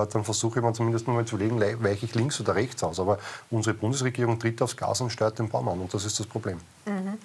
äh, 0.02 0.06
dann 0.06 0.22
versuche 0.22 0.60
ich 0.60 0.64
mir 0.64 0.72
zumindest 0.72 1.08
mal 1.08 1.24
zu 1.24 1.36
legen, 1.36 1.60
weiche 1.60 2.06
ich 2.06 2.14
links 2.14 2.40
oder 2.40 2.54
rechts 2.54 2.84
aus. 2.84 3.00
Aber 3.00 3.18
unsere 3.50 3.74
Bundesregierung 3.74 4.38
tritt 4.38 4.62
aufs 4.62 4.76
Gas 4.76 5.00
und 5.00 5.10
steuert 5.10 5.40
den 5.40 5.48
Baum 5.48 5.68
an 5.68 5.80
und 5.80 5.92
das 5.92 6.04
ist 6.04 6.20
das 6.20 6.26
Problem. 6.28 6.60
Mhm. 6.84 7.18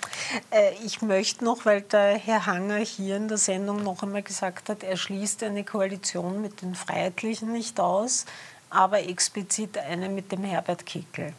Äh, 0.49 0.71
ich 0.83 1.03
möchte 1.03 1.45
noch, 1.45 1.65
weil 1.65 1.81
der 1.81 2.17
Herr 2.17 2.47
Hanger 2.47 2.77
hier 2.77 3.17
in 3.17 3.27
der 3.27 3.37
Sendung 3.37 3.83
noch 3.83 4.01
einmal 4.01 4.23
gesagt 4.23 4.69
hat, 4.69 4.81
er 4.81 4.97
schließt 4.97 5.43
eine 5.43 5.63
Koalition 5.63 6.41
mit 6.41 6.63
den 6.63 6.73
Freiheitlichen 6.73 7.51
nicht 7.51 7.79
aus, 7.79 8.25
aber 8.71 9.07
explizit 9.07 9.77
eine 9.77 10.09
mit 10.09 10.31
dem 10.31 10.43
Herbert 10.43 10.87
Kickel. 10.87 11.35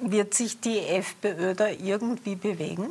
Wird 0.00 0.34
sich 0.34 0.60
die 0.60 0.80
FPÖ 0.80 1.54
da 1.54 1.68
irgendwie 1.68 2.34
bewegen? 2.34 2.90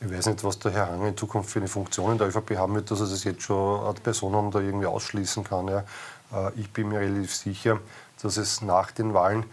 Ich 0.00 0.10
weiß 0.10 0.26
nicht, 0.26 0.44
was 0.44 0.58
der 0.58 0.72
Herr 0.72 0.88
Hang 0.88 1.06
in 1.06 1.16
Zukunft 1.16 1.50
für 1.50 1.58
eine 1.58 1.68
Funktion 1.68 2.12
in 2.12 2.18
der 2.18 2.28
ÖVP 2.28 2.56
haben 2.56 2.74
wird, 2.74 2.90
dass 2.90 3.00
er 3.00 3.06
das 3.06 3.24
jetzt 3.24 3.42
schon 3.42 3.84
als 3.84 4.00
Personen 4.00 4.50
da 4.50 4.60
irgendwie 4.60 4.86
ausschließen 4.86 5.44
kann. 5.44 5.68
Ja. 5.68 5.84
Äh, 6.32 6.50
ich 6.56 6.70
bin 6.70 6.88
mir 6.88 7.00
relativ 7.00 7.34
sicher, 7.34 7.80
dass 8.20 8.36
es 8.36 8.60
nach 8.60 8.90
den 8.90 9.14
Wahlen 9.14 9.44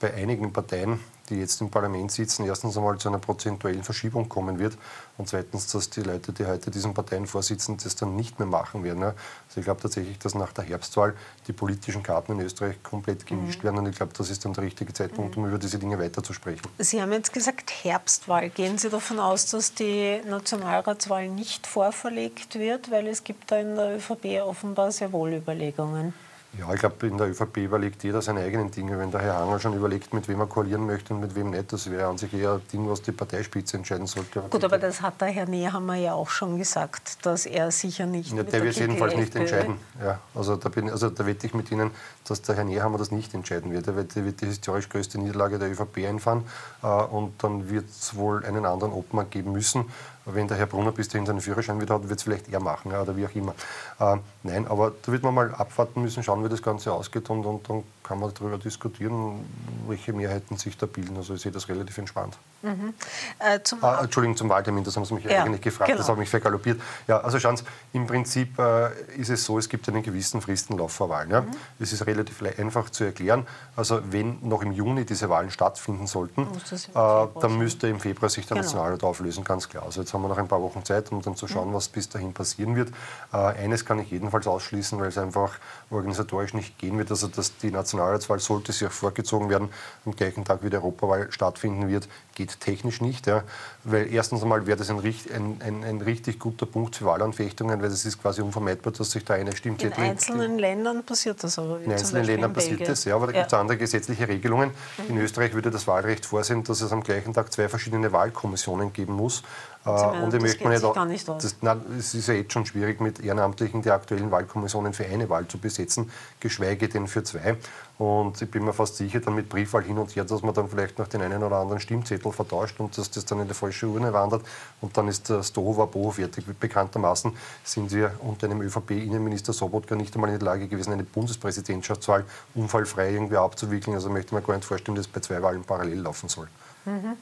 bei 0.00 0.12
einigen 0.12 0.52
Parteien 0.52 1.00
die 1.30 1.36
jetzt 1.36 1.60
im 1.60 1.70
Parlament 1.70 2.12
sitzen, 2.12 2.44
erstens 2.44 2.76
einmal 2.76 2.98
zu 2.98 3.08
einer 3.08 3.18
prozentuellen 3.18 3.82
Verschiebung 3.82 4.28
kommen 4.28 4.58
wird 4.58 4.76
und 5.16 5.28
zweitens, 5.28 5.68
dass 5.68 5.88
die 5.90 6.02
Leute, 6.02 6.32
die 6.32 6.44
heute 6.44 6.70
diesen 6.70 6.92
Parteien 6.92 7.26
vorsitzen, 7.26 7.76
das 7.82 7.96
dann 7.96 8.16
nicht 8.16 8.38
mehr 8.38 8.48
machen 8.48 8.84
werden. 8.84 9.02
Also 9.02 9.14
ich 9.56 9.64
glaube 9.64 9.80
tatsächlich, 9.80 10.18
dass 10.18 10.34
nach 10.34 10.52
der 10.52 10.64
Herbstwahl 10.64 11.14
die 11.46 11.52
politischen 11.52 12.02
Karten 12.02 12.32
in 12.32 12.40
Österreich 12.40 12.82
komplett 12.82 13.26
gemischt 13.26 13.60
mhm. 13.60 13.64
werden 13.64 13.78
und 13.78 13.88
ich 13.88 13.96
glaube, 13.96 14.12
das 14.16 14.28
ist 14.28 14.44
dann 14.44 14.52
der 14.52 14.64
richtige 14.64 14.92
Zeitpunkt, 14.92 15.36
um 15.36 15.46
über 15.46 15.58
diese 15.58 15.78
Dinge 15.78 15.98
weiterzusprechen. 15.98 16.62
Sie 16.78 17.00
haben 17.00 17.12
jetzt 17.12 17.32
gesagt 17.32 17.70
Herbstwahl. 17.84 18.50
Gehen 18.50 18.78
Sie 18.78 18.90
davon 18.90 19.20
aus, 19.20 19.46
dass 19.46 19.74
die 19.74 20.20
Nationalratswahl 20.28 21.28
nicht 21.28 21.66
vorverlegt 21.66 22.58
wird, 22.58 22.90
weil 22.90 23.06
es 23.06 23.24
gibt 23.24 23.50
da 23.50 23.58
in 23.58 23.76
der 23.76 23.96
ÖVP 23.96 24.42
offenbar 24.42 24.92
sehr 24.92 25.12
wohl 25.12 25.32
Überlegungen? 25.32 26.12
Ja, 26.58 26.72
ich 26.74 26.80
glaube, 26.80 27.06
in 27.06 27.16
der 27.16 27.28
ÖVP 27.28 27.58
überlegt 27.58 28.02
jeder 28.02 28.20
seine 28.20 28.40
eigenen 28.40 28.72
Dinge. 28.72 28.98
Wenn 28.98 29.12
der 29.12 29.20
Herr 29.20 29.38
Hanger 29.38 29.60
schon 29.60 29.72
überlegt, 29.74 30.12
mit 30.12 30.26
wem 30.26 30.40
er 30.40 30.46
koalieren 30.46 30.84
möchte 30.84 31.14
und 31.14 31.20
mit 31.20 31.36
wem 31.36 31.50
nicht, 31.50 31.72
das 31.72 31.88
wäre 31.88 32.08
an 32.08 32.18
sich 32.18 32.34
eher 32.34 32.54
ein 32.54 32.62
Ding, 32.72 32.88
was 32.90 33.02
die 33.02 33.12
Parteispitze 33.12 33.76
entscheiden 33.76 34.08
sollte. 34.08 34.40
Gut, 34.50 34.64
aber 34.64 34.78
das 34.78 35.00
hat 35.00 35.20
der 35.20 35.28
Herr 35.28 35.46
Nehammer 35.46 35.94
ja 35.94 36.14
auch 36.14 36.28
schon 36.28 36.58
gesagt, 36.58 37.24
dass 37.24 37.46
er 37.46 37.70
sicher 37.70 38.06
nicht. 38.06 38.32
Ja, 38.32 38.42
der 38.42 38.62
wird 38.62 38.72
es 38.72 38.80
jedenfalls 38.80 39.14
nicht 39.14 39.34
entscheiden. 39.36 39.76
Ja, 40.02 40.18
also, 40.34 40.56
da 40.56 40.68
bin, 40.68 40.90
also 40.90 41.08
da 41.08 41.24
wette 41.24 41.46
ich 41.46 41.54
mit 41.54 41.70
Ihnen, 41.70 41.92
dass 42.26 42.42
der 42.42 42.56
Herr 42.56 42.64
Nehammer 42.64 42.98
das 42.98 43.12
nicht 43.12 43.32
entscheiden 43.32 43.70
wird. 43.70 43.86
Er 43.86 43.94
wird, 43.94 44.16
wird 44.16 44.40
die 44.40 44.46
historisch 44.46 44.88
größte 44.88 45.18
Niederlage 45.18 45.58
der 45.60 45.70
ÖVP 45.70 45.98
einfahren 46.08 46.44
äh, 46.82 46.86
und 46.86 47.42
dann 47.44 47.70
wird 47.70 47.88
es 47.88 48.16
wohl 48.16 48.44
einen 48.44 48.66
anderen 48.66 48.92
Obmann 48.92 49.30
geben 49.30 49.52
müssen 49.52 49.84
wenn 50.26 50.48
der 50.48 50.56
Herr 50.56 50.66
Brunner 50.66 50.92
bis 50.92 51.08
dahin 51.08 51.26
seinen 51.26 51.40
Führerschein 51.40 51.80
wieder 51.80 51.94
hat, 51.94 52.08
wird 52.08 52.18
es 52.18 52.24
vielleicht 52.24 52.52
er 52.52 52.60
machen 52.60 52.92
ja, 52.92 53.02
oder 53.02 53.16
wie 53.16 53.26
auch 53.26 53.34
immer. 53.34 53.54
Äh, 53.98 54.16
nein, 54.42 54.66
aber 54.68 54.92
da 55.02 55.12
wird 55.12 55.22
man 55.22 55.34
mal 55.34 55.54
abwarten 55.54 56.02
müssen, 56.02 56.22
schauen, 56.22 56.44
wie 56.44 56.48
das 56.48 56.62
Ganze 56.62 56.92
ausgeht 56.92 57.28
und, 57.30 57.44
und 57.44 57.68
dann 57.68 57.84
kann 58.10 58.18
man 58.18 58.34
darüber 58.34 58.58
diskutieren, 58.58 59.44
welche 59.86 60.12
Mehrheiten 60.12 60.56
sich 60.56 60.76
da 60.76 60.86
bilden. 60.86 61.16
Also 61.16 61.34
ich 61.34 61.42
sehe 61.42 61.52
das 61.52 61.68
relativ 61.68 61.96
entspannt. 61.96 62.36
Mhm. 62.62 62.92
Äh, 63.38 63.60
zum 63.62 63.82
ah, 63.84 64.00
Entschuldigung, 64.02 64.36
zum 64.36 64.48
Wahltermin, 64.48 64.82
das 64.82 64.96
haben 64.96 65.04
Sie 65.04 65.14
mich 65.14 65.24
ja, 65.24 65.44
eigentlich 65.44 65.60
gefragt, 65.60 65.86
genau. 65.86 65.98
das 65.98 66.08
hat 66.08 66.18
mich 66.18 66.28
vergaloppiert. 66.28 66.80
Ja, 67.06 67.20
also 67.20 67.38
schauen 67.38 67.56
Sie, 67.56 67.62
im 67.92 68.08
Prinzip 68.08 68.58
äh, 68.58 68.90
ist 69.16 69.30
es 69.30 69.44
so, 69.44 69.58
es 69.58 69.68
gibt 69.68 69.88
einen 69.88 70.02
gewissen 70.02 70.40
Fristenlauf 70.40 70.92
vor 70.92 71.08
Wahlen. 71.08 71.30
Ja? 71.30 71.42
Mhm. 71.42 71.50
Es 71.78 71.92
ist 71.92 72.04
relativ 72.04 72.42
einfach 72.58 72.90
zu 72.90 73.04
erklären. 73.04 73.46
Also 73.76 74.00
wenn 74.10 74.38
noch 74.42 74.62
im 74.62 74.72
Juni 74.72 75.04
diese 75.04 75.28
Wahlen 75.30 75.52
stattfinden 75.52 76.08
sollten, 76.08 76.42
äh, 76.42 76.94
dann 76.94 77.58
müsste 77.58 77.86
im 77.86 78.00
Februar 78.00 78.28
sich 78.28 78.44
der 78.44 78.56
genau. 78.56 78.66
Nationalrat 78.66 79.04
auflösen, 79.04 79.44
ganz 79.44 79.68
klar. 79.68 79.84
Also 79.84 80.00
jetzt 80.00 80.12
haben 80.12 80.19
wir 80.22 80.28
noch 80.28 80.38
ein 80.38 80.48
paar 80.48 80.62
Wochen 80.62 80.84
Zeit, 80.84 81.10
um 81.12 81.22
dann 81.22 81.36
zu 81.36 81.48
schauen, 81.48 81.70
mhm. 81.70 81.74
was 81.74 81.88
bis 81.88 82.08
dahin 82.08 82.32
passieren 82.32 82.76
wird. 82.76 82.90
Äh, 83.32 83.36
eines 83.36 83.84
kann 83.84 83.98
ich 83.98 84.10
jedenfalls 84.10 84.46
ausschließen, 84.46 84.98
weil 85.00 85.08
es 85.08 85.18
einfach 85.18 85.58
organisatorisch 85.90 86.54
nicht 86.54 86.78
gehen 86.78 86.98
wird. 86.98 87.10
Also 87.10 87.28
dass 87.28 87.56
die 87.58 87.70
Nationalratswahl, 87.70 88.38
sollte 88.38 88.72
sie 88.72 88.86
auch 88.86 88.92
vorgezogen 88.92 89.48
werden, 89.48 89.68
am 90.04 90.14
gleichen 90.14 90.44
Tag 90.44 90.62
wie 90.62 90.70
die 90.70 90.76
Europawahl 90.76 91.30
stattfinden 91.30 91.88
wird, 91.88 92.08
geht 92.34 92.60
technisch 92.60 93.00
nicht. 93.00 93.26
Ja. 93.26 93.44
Weil 93.84 94.12
erstens 94.12 94.42
einmal 94.42 94.66
wäre 94.66 94.78
das 94.78 94.90
ein, 94.90 94.98
ein, 94.98 95.60
ein, 95.60 95.84
ein, 95.84 96.00
richtig 96.00 96.38
guter 96.38 96.66
Punkt 96.66 96.96
für 96.96 97.06
Wahlanfechtungen, 97.06 97.80
weil 97.80 97.88
es 97.88 98.04
ist 98.04 98.20
quasi 98.20 98.42
unvermeidbar, 98.42 98.92
dass 98.92 99.10
sich 99.10 99.24
da 99.24 99.34
eine 99.34 99.54
Stimmzettel... 99.54 100.04
In 100.04 100.10
einzelnen 100.10 100.58
Ländern 100.58 101.04
passiert 101.04 101.42
das 101.42 101.58
aber. 101.58 101.80
In 101.80 101.92
einzelnen 101.92 102.24
Ländern 102.24 102.52
passiert 102.52 102.86
das, 102.88 103.04
ja, 103.04 103.14
aber 103.14 103.26
da 103.26 103.32
ja. 103.32 103.38
gibt 103.40 103.52
es 103.52 103.58
andere 103.58 103.78
gesetzliche 103.78 104.28
Regelungen. 104.28 104.70
Mhm. 104.98 105.16
In 105.16 105.18
Österreich 105.18 105.54
würde 105.54 105.70
das 105.70 105.86
Wahlrecht 105.86 106.26
vorsehen, 106.26 106.64
dass 106.64 106.80
es 106.80 106.92
am 106.92 107.02
gleichen 107.02 107.34
Tag 107.34 107.52
zwei 107.52 107.68
verschiedene 107.68 108.12
Wahlkommissionen 108.12 108.92
geben 108.92 109.14
muss. 109.14 109.42
Äh, 109.84 109.90
und 110.22 110.34
ich 110.34 110.42
möchte 110.42 110.68
nicht, 110.68 110.94
gar 110.94 111.06
nicht 111.06 111.26
das, 111.26 111.56
nein, 111.62 111.80
es 111.98 112.14
ist 112.14 112.28
ja 112.28 112.34
jetzt 112.34 112.52
schon 112.52 112.66
schwierig, 112.66 113.00
mit 113.00 113.20
Ehrenamtlichen 113.20 113.80
die 113.80 113.90
aktuellen 113.90 114.30
Wahlkommissionen 114.30 114.92
für 114.92 115.06
eine 115.06 115.28
Wahl 115.30 115.48
zu 115.48 115.58
besetzen, 115.58 116.10
geschweige 116.38 116.88
denn 116.88 117.06
für 117.06 117.24
zwei. 117.24 117.56
Und 117.96 118.40
ich 118.40 118.50
bin 118.50 118.64
mir 118.64 118.72
fast 118.72 118.96
sicher, 118.96 119.20
dann 119.20 119.34
mit 119.34 119.48
Briefwahl 119.48 119.82
hin 119.82 119.98
und 119.98 120.14
her, 120.16 120.24
dass 120.24 120.42
man 120.42 120.54
dann 120.54 120.68
vielleicht 120.68 120.98
noch 120.98 121.06
den 121.06 121.22
einen 121.22 121.42
oder 121.42 121.56
anderen 121.56 121.80
Stimmzettel 121.80 122.32
vertauscht 122.32 122.78
und 122.80 122.96
dass 122.96 123.10
das 123.10 123.24
dann 123.24 123.40
in 123.40 123.48
die 123.48 123.54
falsche 123.54 123.86
Urne 123.86 124.12
wandert. 124.12 124.42
Und 124.80 124.96
dann 124.96 125.08
ist 125.08 125.28
das 125.30 125.48
Stohova-Boho 125.48 126.10
fertig. 126.10 126.44
Bekanntermaßen 126.46 127.32
sind 127.64 127.92
wir 127.92 128.12
unter 128.20 128.46
einem 128.46 128.62
ÖVP-Innenminister 128.62 129.52
Sobotka 129.52 129.96
nicht 129.96 130.14
einmal 130.14 130.30
in 130.30 130.38
der 130.38 130.46
Lage 130.46 130.68
gewesen, 130.68 130.92
eine 130.92 131.04
Bundespräsidentschaftswahl 131.04 132.24
unfallfrei 132.54 133.12
irgendwie 133.12 133.36
abzuwickeln. 133.36 133.94
Also 133.94 134.08
möchte 134.10 134.28
ich 134.28 134.32
mir 134.32 134.42
gar 134.42 134.54
nicht 134.54 134.66
vorstellen, 134.66 134.96
dass 134.96 135.06
bei 135.06 135.20
zwei 135.20 135.42
Wahlen 135.42 135.64
parallel 135.64 136.00
laufen 136.00 136.28
soll. 136.28 136.48
Mhm. 136.84 137.16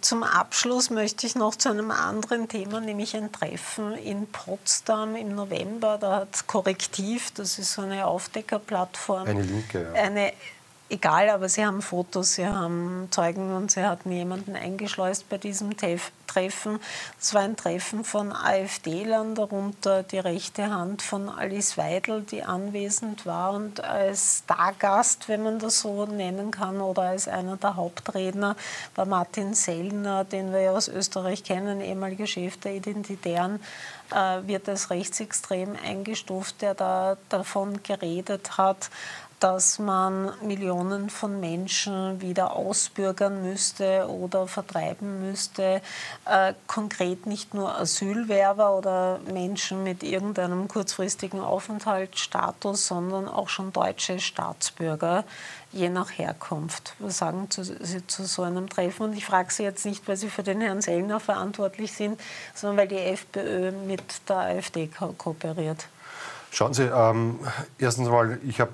Zum 0.00 0.24
Abschluss 0.24 0.90
möchte 0.90 1.26
ich 1.26 1.36
noch 1.36 1.54
zu 1.54 1.70
einem 1.70 1.92
anderen 1.92 2.48
Thema, 2.48 2.80
nämlich 2.80 3.16
ein 3.16 3.30
Treffen 3.30 3.94
in 3.94 4.26
Potsdam 4.26 5.14
im 5.14 5.34
November. 5.34 5.96
Da 5.98 6.16
hat 6.16 6.46
Korrektiv, 6.48 7.30
das 7.32 7.58
ist 7.58 7.74
so 7.74 7.82
eine 7.82 8.06
Aufdeckerplattform, 8.06 9.28
eine 9.28 9.42
linke, 9.42 9.92
ja. 9.94 10.02
eine 10.02 10.32
egal, 10.88 11.30
aber 11.30 11.48
sie 11.48 11.64
haben 11.64 11.82
Fotos, 11.82 12.34
sie 12.34 12.46
haben 12.46 13.08
Zeugen 13.10 13.54
und 13.54 13.70
sie 13.70 13.84
hatten 13.84 14.12
jemanden 14.12 14.54
eingeschleust 14.54 15.28
bei 15.28 15.38
diesem 15.38 15.76
Treffen. 15.76 16.80
Es 17.20 17.34
war 17.34 17.42
ein 17.42 17.56
Treffen 17.56 18.04
von 18.04 18.32
AfD-Lern, 18.32 19.34
darunter 19.34 20.02
die 20.02 20.18
rechte 20.18 20.70
Hand 20.70 21.02
von 21.02 21.28
Alice 21.28 21.76
Weidel, 21.76 22.22
die 22.22 22.42
anwesend 22.42 23.26
war 23.26 23.52
und 23.52 23.82
als 23.82 24.42
Stargast, 24.44 25.28
wenn 25.28 25.42
man 25.42 25.58
das 25.58 25.80
so 25.80 26.06
nennen 26.06 26.50
kann, 26.50 26.80
oder 26.80 27.02
als 27.02 27.26
einer 27.28 27.56
der 27.56 27.76
Hauptredner 27.76 28.56
war 28.94 29.06
Martin 29.06 29.54
Sellner, 29.54 30.24
den 30.24 30.52
wir 30.52 30.60
ja 30.60 30.70
aus 30.72 30.88
Österreich 30.88 31.42
kennen, 31.42 31.80
ehemaliger 31.80 32.26
Chef 32.26 32.56
der 32.58 32.74
Identitären, 32.74 33.60
äh, 34.12 34.46
wird 34.46 34.68
als 34.68 34.90
rechtsextrem 34.90 35.76
eingestuft, 35.84 36.62
der 36.62 36.74
da 36.74 37.16
davon 37.28 37.82
geredet 37.82 38.56
hat, 38.58 38.90
dass 39.40 39.78
man 39.78 40.32
Millionen 40.42 41.10
von 41.10 41.40
Menschen 41.40 42.20
wieder 42.22 42.56
ausbürgern 42.56 43.42
müsste 43.42 44.08
oder 44.08 44.46
vertreiben 44.46 45.28
müsste. 45.28 45.82
Äh, 46.24 46.54
konkret 46.66 47.26
nicht 47.26 47.52
nur 47.52 47.76
Asylwerber 47.78 48.76
oder 48.76 49.20
Menschen 49.30 49.82
mit 49.82 50.02
irgendeinem 50.02 50.68
kurzfristigen 50.68 51.40
Aufenthaltsstatus, 51.40 52.86
sondern 52.86 53.28
auch 53.28 53.50
schon 53.50 53.72
deutsche 53.72 54.20
Staatsbürger, 54.20 55.24
je 55.70 55.90
nach 55.90 56.10
Herkunft. 56.16 56.94
Was 56.98 57.18
sagen 57.18 57.48
Sie 57.50 58.06
zu 58.06 58.24
so 58.24 58.42
einem 58.42 58.70
Treffen? 58.70 59.02
Und 59.02 59.12
ich 59.12 59.26
frage 59.26 59.52
Sie 59.52 59.64
jetzt 59.64 59.84
nicht, 59.84 60.08
weil 60.08 60.16
Sie 60.16 60.30
für 60.30 60.44
den 60.44 60.62
Herrn 60.62 60.80
Sellner 60.80 61.20
verantwortlich 61.20 61.92
sind, 61.92 62.18
sondern 62.54 62.78
weil 62.78 62.88
die 62.88 62.96
FPÖ 62.96 63.72
mit 63.72 64.02
der 64.28 64.36
AfD 64.36 64.86
ko 64.86 65.14
kooperiert. 65.18 65.88
Schauen 66.50 66.72
Sie, 66.72 66.84
ähm, 66.84 67.38
erstens 67.78 68.06
einmal, 68.06 68.38
ich 68.46 68.60
habe 68.60 68.72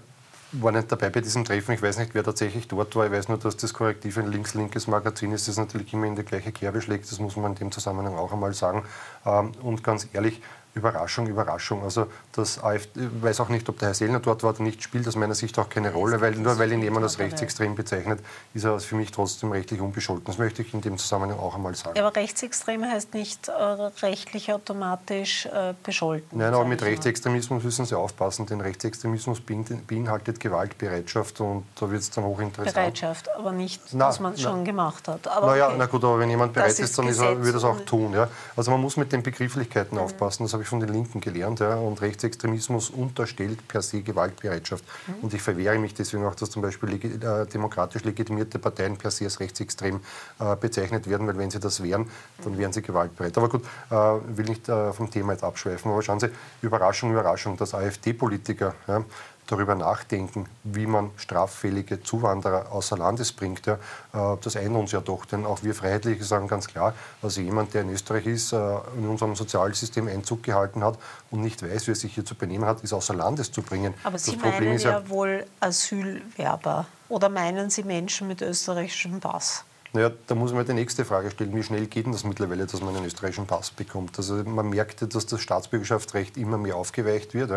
war 0.53 0.73
nicht 0.73 0.93
dabei 0.93 1.11
bei 1.11 1.21
diesem 1.21 1.45
Treffen. 1.45 1.73
Ich 1.73 1.83
weiß 1.83 1.99
nicht, 1.99 2.15
wer 2.15 2.23
tatsächlich 2.23 2.69
dort 2.69 2.95
war. 2.95 3.07
Ich 3.07 3.13
weiß 3.13 3.29
nur, 3.29 3.39
dass 3.39 3.57
das 3.57 3.73
Korrektiv 3.73 4.19
ein 4.19 4.31
links-linkes 4.31 4.87
Magazin 4.87 5.33
ist, 5.33 5.49
das 5.49 5.57
natürlich 5.57 5.93
immer 5.93 6.07
in 6.07 6.17
die 6.17 6.25
gleiche 6.25 6.53
Kerbe 6.53 6.83
schlägt. 6.83 7.11
Das 7.11 7.19
muss 7.19 7.37
man 7.37 7.53
in 7.53 7.59
dem 7.59 7.73
Zusammenhang 7.73 8.17
auch 8.17 8.33
einmal 8.33 8.53
sagen. 8.53 8.85
Ähm, 9.25 9.53
und 9.63 9.83
ganz 9.83 10.07
ehrlich, 10.13 10.43
Überraschung, 10.75 11.27
Überraschung. 11.27 11.83
Also 11.83 12.07
das 12.33 12.63
AfD, 12.63 13.01
ich 13.01 13.23
weiß 13.23 13.41
auch 13.41 13.49
nicht, 13.49 13.69
ob 13.69 13.79
der 13.79 13.89
Herr 13.89 13.95
Sellner 13.95 14.21
dort 14.21 14.43
war 14.43 14.51
oder 14.51 14.63
nicht, 14.63 14.83
spielt 14.83 15.07
aus 15.07 15.17
meiner 15.17 15.35
Sicht 15.35 15.59
auch 15.59 15.69
keine 15.69 15.93
Rolle, 15.93 16.21
weil 16.21 16.33
nur 16.33 16.59
weil 16.59 16.73
ihn 16.73 16.83
jemand 16.83 17.05
als 17.05 17.19
rechtsextrem 17.19 17.75
bezeichnet, 17.75 18.21
ist 18.55 18.65
er 18.65 18.81
für 18.81 18.97
mich 18.97 19.11
trotzdem 19.11 19.53
rechtlich 19.53 19.81
unbescholten. 19.81 20.25
Das 20.25 20.39
möchte 20.39 20.63
ich 20.63 20.73
in 20.73 20.81
dem 20.81 20.97
Zusammenhang 20.97 21.39
auch 21.39 21.55
einmal 21.55 21.75
sagen. 21.75 21.99
Aber 21.99 22.17
rechtsextrem 22.17 22.85
heißt 22.85 23.13
nicht 23.13 23.49
äh, 23.49 23.53
rechtlich 23.53 24.53
automatisch 24.53 25.47
äh, 25.47 25.75
bescholten. 25.83 26.39
Nein, 26.39 26.55
aber 26.55 26.65
mit 26.65 26.83
Rechtsextremismus 26.83 27.63
müssen 27.65 27.85
Sie 27.85 27.97
aufpassen, 27.97 28.47
denn 28.47 28.63
Rechtsextremismus 28.63 29.43
beinhaltet 29.87 30.41
Gewaltbereitschaft 30.41 31.41
und 31.41 31.65
da 31.79 31.91
wird 31.91 32.01
es 32.01 32.11
dann 32.11 32.25
hochinteressant. 32.25 32.75
Bereitschaft, 32.75 33.29
aber 33.37 33.53
nicht, 33.53 33.83
na, 33.93 34.07
dass 34.07 34.21
man 34.21 34.33
es 34.35 34.41
schon 34.41 34.65
gemacht 34.65 35.07
hat. 35.07 35.29
Aber 35.29 35.49
naja, 35.49 35.67
okay. 35.69 35.77
na 35.79 35.87
gut, 35.87 36.03
aber 36.03 36.19
wenn 36.19 36.31
jemand 36.31 36.55
bereit 36.55 36.71
ist, 36.71 36.81
ist, 36.81 36.99
dann 36.99 37.09
er, 37.09 37.45
wird 37.45 37.55
er 37.55 37.59
es 37.59 37.65
auch 37.65 37.81
tun. 37.85 38.15
Ja? 38.15 38.29
Also 38.57 38.71
man 38.71 38.81
muss 38.81 38.97
mit 38.97 39.13
den 39.13 39.23
Begrifflichkeiten 39.23 39.99
mhm. 39.99 40.05
aufpassen. 40.05 40.45
Das 40.45 40.62
habe 40.63 40.65
ich 40.65 40.69
von 40.69 40.81
den 40.81 40.91
Linken 40.91 41.21
gelernt. 41.21 41.61
Ja, 41.61 41.75
und 41.75 42.01
Rechtsextremismus 42.01 42.91
unterstellt 42.91 43.67
per 43.67 43.83
se 43.83 44.03
Gewaltbereitschaft. 44.03 44.85
Mhm. 45.07 45.15
Und 45.23 45.35
ich 45.35 45.43
verwehre 45.43 45.79
mich 45.79 45.95
deswegen 45.95 46.25
auch, 46.25 46.35
dass 46.35 46.51
zum 46.51 46.63
Beispiel 46.63 46.91
legi 46.91 47.09
äh, 47.09 47.47
demokratisch 47.47 48.05
legitimierte 48.05 48.59
Parteien 48.59 48.97
per 48.97 49.11
se 49.11 49.25
als 49.25 49.41
rechtsextrem 49.41 50.01
äh, 50.39 50.57
bezeichnet 50.57 51.09
werden, 51.09 51.27
weil 51.27 51.37
wenn 51.39 51.51
sie 51.51 51.59
das 51.59 51.83
wären, 51.83 52.09
dann 52.45 52.57
wären 52.59 52.73
sie 52.73 52.83
gewaltbereit. 52.83 53.37
Aber 53.37 53.49
gut, 53.49 53.63
äh, 53.91 53.95
will 53.95 54.47
nicht 54.47 54.69
äh, 54.69 54.93
vom 54.93 55.11
Thema 55.11 55.33
jetzt 55.33 55.45
abschweifen. 55.45 55.91
Aber 55.91 56.03
schauen 56.03 56.21
Sie, 56.21 56.31
Überraschung, 56.63 57.11
Überraschung, 57.11 57.57
dass 57.57 57.75
AfD-Politiker 57.75 58.75
ja, 58.87 59.05
darüber 59.47 59.75
nachdenken, 59.75 60.47
wie 60.65 60.87
man 60.87 61.11
straffällige 61.17 62.03
Zuwanderer 62.03 62.73
außer 62.73 62.97
Landes 62.97 63.33
bringt. 63.33 63.67
Ja, 63.67 63.75
äh, 63.75 64.37
das 64.41 64.57
eint 64.57 64.75
uns 64.77 64.93
ja 64.93 65.01
doch, 65.01 65.25
denn 65.25 65.45
auch 65.45 65.63
wir 65.63 65.75
Freiheitliche 65.75 66.25
sagen 66.25 66.49
ganz 66.49 66.69
klar, 66.69 66.95
also 67.23 67.41
jemand, 67.41 67.75
der 67.75 67.83
in 67.83 67.91
Österreich 67.91 68.27
ist, 68.27 68.53
äh, 68.53 68.57
in 68.97 69.09
unserem 69.09 69.35
Sozialsystem 69.35 70.09
Einzug 70.09 70.43
gehalten 70.43 70.83
hat 70.85 70.99
und 71.31 71.41
nicht 71.41 71.63
weiß, 71.63 71.87
wie 71.87 71.93
er 71.93 71.97
sich 71.97 72.15
hier 72.15 72.25
zu 72.25 72.35
benehmen 72.35 72.65
hat, 72.65 72.83
ist 72.83 72.93
außer 72.93 73.15
Landes 73.15 73.51
zu 73.53 73.63
bringen. 73.63 73.95
Aber 74.05 74.19
Sie 74.19 74.37
das 74.37 74.43
meinen 74.43 74.79
ja, 74.79 74.91
ja 74.91 75.09
wohl 75.09 75.47
Asylwerber 75.61 76.87
oder 77.09 77.29
meinen 77.29 77.71
Sie 77.71 77.83
Menschen 77.83 78.29
mit 78.29 78.43
österreichischem 78.43 79.21
Pass? 79.21 79.65
Naja, 79.95 80.11
da 80.27 80.35
muss 80.35 80.55
man 80.55 80.65
die 80.65 80.73
nächste 80.73 81.05
Frage 81.05 81.31
stellen, 81.31 81.55
wie 81.55 81.63
schnell 81.63 81.87
geht 81.87 82.07
denn 82.07 82.13
das 82.13 82.25
mittlerweile, 82.25 82.65
dass 82.65 82.81
man 82.81 82.97
einen 82.97 83.05
österreichischen 83.05 83.47
Pass 83.47 83.71
bekommt? 83.71 84.17
Also 84.17 84.37
man 84.37 84.71
merkt, 84.71 85.15
dass 85.15 85.27
das 85.27 85.41
Staatsbürgerschaftsrecht 85.43 86.39
immer 86.39 86.57
mehr 86.57 86.77
aufgeweicht 86.77 87.35
wird. 87.35 87.51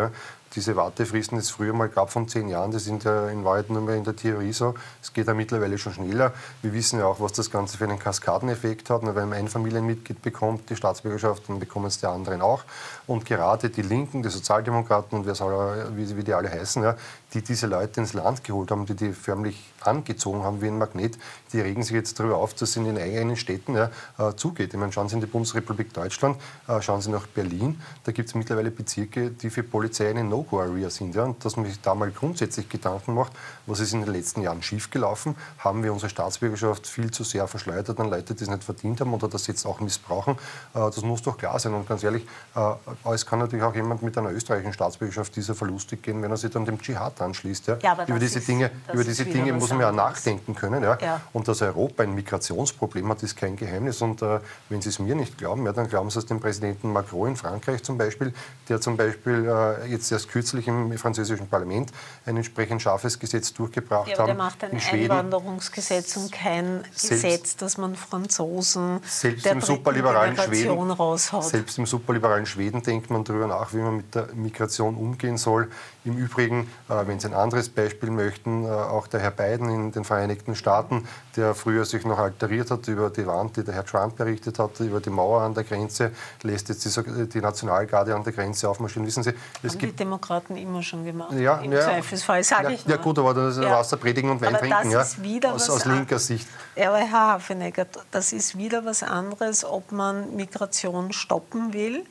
Diese 0.56 0.74
Wartefristen, 0.74 1.36
die 1.36 1.42
es 1.42 1.50
früher 1.50 1.74
mal 1.74 1.90
gab 1.90 2.10
von 2.10 2.26
zehn 2.28 2.48
Jahren, 2.48 2.70
die 2.70 2.78
sind 2.78 3.04
ja 3.04 3.28
in 3.28 3.44
Wahrheit 3.44 3.68
nur 3.68 3.82
mehr 3.82 3.94
in 3.94 4.04
der 4.04 4.16
Theorie 4.16 4.54
so. 4.54 4.74
Es 5.02 5.12
geht 5.12 5.26
ja 5.26 5.34
mittlerweile 5.34 5.76
schon 5.76 5.92
schneller. 5.92 6.32
Wir 6.62 6.72
wissen 6.72 6.98
ja 6.98 7.04
auch, 7.04 7.20
was 7.20 7.34
das 7.34 7.50
Ganze 7.50 7.76
für 7.76 7.84
einen 7.84 7.98
Kaskadeneffekt 7.98 8.88
hat. 8.88 9.02
Wenn 9.02 9.14
man 9.28 9.34
ein 9.34 9.48
Familienmitglied 9.48 10.22
bekommt, 10.22 10.70
die 10.70 10.76
Staatsbürgerschaft, 10.76 11.50
dann 11.50 11.60
bekommen 11.60 11.86
es 11.86 12.00
die 12.00 12.06
anderen 12.06 12.40
auch. 12.40 12.64
Und 13.06 13.26
gerade 13.26 13.68
die 13.68 13.82
Linken, 13.82 14.22
die 14.22 14.30
Sozialdemokraten 14.30 15.18
und 15.18 15.36
soll, 15.36 15.92
wie, 15.94 16.16
wie 16.16 16.24
die 16.24 16.32
alle 16.32 16.50
heißen, 16.50 16.82
ja, 16.82 16.96
die 17.34 17.42
diese 17.42 17.66
Leute 17.66 18.00
ins 18.00 18.14
Land 18.14 18.42
geholt 18.42 18.70
haben, 18.70 18.86
die 18.86 18.94
die 18.94 19.12
förmlich 19.12 19.62
angezogen 19.82 20.42
haben 20.42 20.62
wie 20.62 20.68
ein 20.68 20.78
Magnet, 20.78 21.18
die 21.52 21.60
regen 21.60 21.82
sich 21.82 21.92
jetzt 21.92 22.18
darüber 22.18 22.38
auf, 22.38 22.54
dass 22.54 22.70
es 22.70 22.76
in 22.76 22.84
den 22.84 22.96
eigenen 22.96 23.36
Städten 23.36 23.74
ja, 23.74 23.90
äh, 24.18 24.34
zugeht. 24.34 24.72
Ich 24.72 24.80
meine, 24.80 24.92
schauen 24.92 25.08
Sie 25.08 25.16
in 25.16 25.20
die 25.20 25.26
Bundesrepublik 25.26 25.92
Deutschland, 25.92 26.38
äh, 26.66 26.80
schauen 26.80 27.02
Sie 27.02 27.10
nach 27.10 27.26
Berlin, 27.26 27.80
da 28.04 28.12
gibt 28.12 28.28
es 28.28 28.34
mittlerweile 28.34 28.70
Bezirke, 28.70 29.30
die 29.30 29.50
für 29.50 29.62
Polizei 29.62 30.08
eine 30.08 30.24
no 30.24 30.42
No-Go-Area 30.46 30.90
sind. 30.90 31.14
Ja, 31.14 31.24
und 31.24 31.44
dass 31.44 31.56
man 31.56 31.66
sich 31.66 31.80
da 31.80 31.94
mal 31.94 32.10
grundsätzlich 32.10 32.68
Gedanken 32.68 33.14
macht, 33.14 33.32
was 33.66 33.80
ist 33.80 33.92
in 33.92 34.02
den 34.02 34.12
letzten 34.12 34.42
Jahren 34.42 34.62
schiefgelaufen? 34.62 35.36
Haben 35.58 35.82
wir 35.82 35.92
unsere 35.92 36.10
Staatsbürgerschaft 36.10 36.86
viel 36.86 37.10
zu 37.10 37.24
sehr 37.24 37.46
verschleudert 37.46 37.98
an 38.00 38.10
Leute, 38.10 38.34
die 38.34 38.44
es 38.44 38.50
nicht 38.50 38.64
verdient 38.64 39.00
haben 39.00 39.12
oder 39.12 39.28
das 39.28 39.46
jetzt 39.46 39.66
auch 39.66 39.80
missbrauchen? 39.80 40.34
Äh, 40.74 40.78
das 40.78 41.02
muss 41.02 41.22
doch 41.22 41.36
klar 41.36 41.58
sein. 41.58 41.74
Und 41.74 41.88
ganz 41.88 42.02
ehrlich, 42.02 42.26
äh, 42.54 43.12
es 43.12 43.26
kann 43.26 43.38
natürlich 43.38 43.64
auch 43.64 43.74
jemand 43.74 44.02
mit 44.02 44.16
einer 44.16 44.30
österreichischen 44.30 44.72
Staatsbürgerschaft 44.72 45.34
dieser 45.36 45.54
verlustig 45.54 46.02
gehen, 46.02 46.22
wenn 46.22 46.30
er 46.30 46.36
sich 46.36 46.50
dann 46.50 46.64
dem 46.64 46.80
Dschihad 46.80 47.20
anschließt. 47.20 47.66
Ja? 47.66 47.78
ja 47.82 48.04
über 48.06 48.18
diese 48.18 48.38
ist, 48.38 48.48
Dinge, 48.48 48.70
über 48.92 49.04
diese 49.04 49.24
Dinge 49.24 49.52
muss 49.52 49.70
man 49.70 49.80
ja 49.80 49.92
nachdenken 49.92 50.54
können. 50.54 50.82
Ja? 50.82 50.98
ja? 51.00 51.20
Und 51.32 51.48
dass 51.48 51.62
Europa 51.62 52.02
ein 52.02 52.14
Migrationsproblem 52.14 53.08
hat, 53.08 53.22
ist 53.22 53.36
kein 53.36 53.56
Geheimnis. 53.56 54.00
Und 54.02 54.22
äh, 54.22 54.40
wenn 54.68 54.80
Sie 54.80 54.88
es 54.88 54.98
mir 54.98 55.14
nicht 55.14 55.38
glauben, 55.38 55.66
ja, 55.66 55.72
dann 55.72 55.88
glauben 55.88 56.10
Sie 56.10 56.18
es 56.18 56.26
dem 56.26 56.40
Präsidenten 56.40 56.92
Macron 56.92 57.30
in 57.30 57.36
Frankreich 57.36 57.82
zum 57.82 57.98
Beispiel, 57.98 58.32
der 58.68 58.80
zum 58.80 58.96
Beispiel 58.96 59.46
äh, 59.48 59.86
jetzt 59.90 60.10
erst 60.12 60.25
kürzlich 60.28 60.68
im 60.68 60.96
französischen 60.98 61.48
Parlament 61.48 61.92
ein 62.24 62.36
entsprechend 62.36 62.82
scharfes 62.82 63.18
Gesetz 63.18 63.52
durchgebracht 63.52 64.08
ja, 64.08 64.18
hat. 64.18 64.28
Der 64.28 64.34
macht 64.34 64.64
ein 64.64 64.78
Einwanderungsgesetz 64.78 66.16
und 66.16 66.32
kein 66.32 66.84
Gesetz, 66.92 67.56
das 67.56 67.78
man 67.78 67.96
Franzosen 67.96 69.00
selbst 69.04 69.46
im 69.46 69.60
superliberalen 69.60 70.36
Schweden 70.36 70.90
raushaut. 70.90 71.44
Selbst 71.44 71.78
im 71.78 71.86
superliberalen 71.86 72.46
Schweden 72.46 72.82
denkt 72.82 73.10
man 73.10 73.24
darüber 73.24 73.46
nach, 73.46 73.72
wie 73.72 73.78
man 73.78 73.96
mit 73.98 74.14
der 74.14 74.28
Migration 74.34 74.96
umgehen 74.96 75.36
soll. 75.36 75.70
Im 76.06 76.16
Übrigen, 76.16 76.70
äh, 76.88 77.06
wenn 77.06 77.18
Sie 77.18 77.26
ein 77.26 77.34
anderes 77.34 77.68
Beispiel 77.68 78.10
möchten, 78.10 78.64
äh, 78.64 78.68
auch 78.68 79.08
der 79.08 79.20
Herr 79.20 79.32
Biden 79.32 79.68
in 79.68 79.92
den 79.92 80.04
Vereinigten 80.04 80.54
Staaten, 80.54 81.06
der 81.34 81.54
früher 81.54 81.84
sich 81.84 82.04
noch 82.04 82.18
alteriert 82.18 82.70
hat 82.70 82.86
über 82.86 83.10
die 83.10 83.26
Wand, 83.26 83.56
die 83.56 83.64
der 83.64 83.74
Herr 83.74 83.84
Trump 83.84 84.16
berichtet 84.16 84.58
hat, 84.60 84.78
über 84.80 85.00
die 85.00 85.10
Mauer 85.10 85.42
an 85.42 85.54
der 85.54 85.64
Grenze, 85.64 86.12
lässt 86.42 86.68
jetzt 86.68 86.84
die, 86.84 87.28
die 87.28 87.40
Nationalgarde 87.40 88.14
an 88.14 88.22
der 88.22 88.32
Grenze 88.32 88.68
aufmarschieren. 88.68 89.06
Wissen 89.06 89.24
Sie, 89.24 89.30
es 89.62 89.72
Haben 89.72 89.78
gibt 89.80 89.92
die 89.94 89.96
Demokraten 89.96 90.56
immer 90.56 90.82
schon 90.82 91.04
gemacht. 91.04 91.32
Ja, 91.32 91.58
Im 91.58 91.72
ja, 91.72 91.80
Zweifelsfall, 91.80 92.44
sage 92.44 92.64
ja, 92.64 92.70
ich. 92.70 92.86
Nur. 92.86 92.96
Ja 92.96 93.02
gut, 93.02 93.18
aber 93.18 93.34
das 93.34 93.56
ist 93.56 93.64
ja. 93.64 93.70
Wasser 93.70 93.96
predigen 93.96 94.30
und 94.30 94.40
Wein 94.40 94.54
aber 94.54 94.58
trinken, 94.58 94.90
ja, 94.92 95.52
aus, 95.52 95.68
aus 95.68 95.84
linker 95.84 96.20
Sicht. 96.20 96.46
Ja, 96.76 96.90
aber 96.90 96.98
Herr 96.98 97.32
Hafenegger, 97.32 97.86
das 98.12 98.32
ist 98.32 98.56
wieder 98.56 98.84
was 98.84 99.02
anderes, 99.02 99.64
ob 99.64 99.90
man 99.90 100.36
Migration 100.36 101.12
stoppen 101.12 101.72
will 101.72 102.04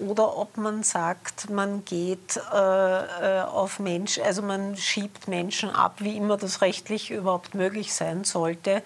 oder 0.00 0.36
ob 0.36 0.56
man 0.56 0.82
sagt, 0.82 1.50
man 1.50 1.84
geht 1.84 2.40
äh, 2.52 3.38
äh, 3.38 3.42
auf 3.42 3.78
Menschen, 3.78 4.22
also 4.24 4.42
man 4.42 4.76
schiebt 4.76 5.28
Menschen 5.28 5.70
ab, 5.70 5.96
wie 5.98 6.16
immer 6.16 6.36
das 6.36 6.60
rechtlich 6.60 7.10
überhaupt 7.10 7.54
möglich 7.54 7.92
sein 7.92 8.24
sollte, 8.24 8.82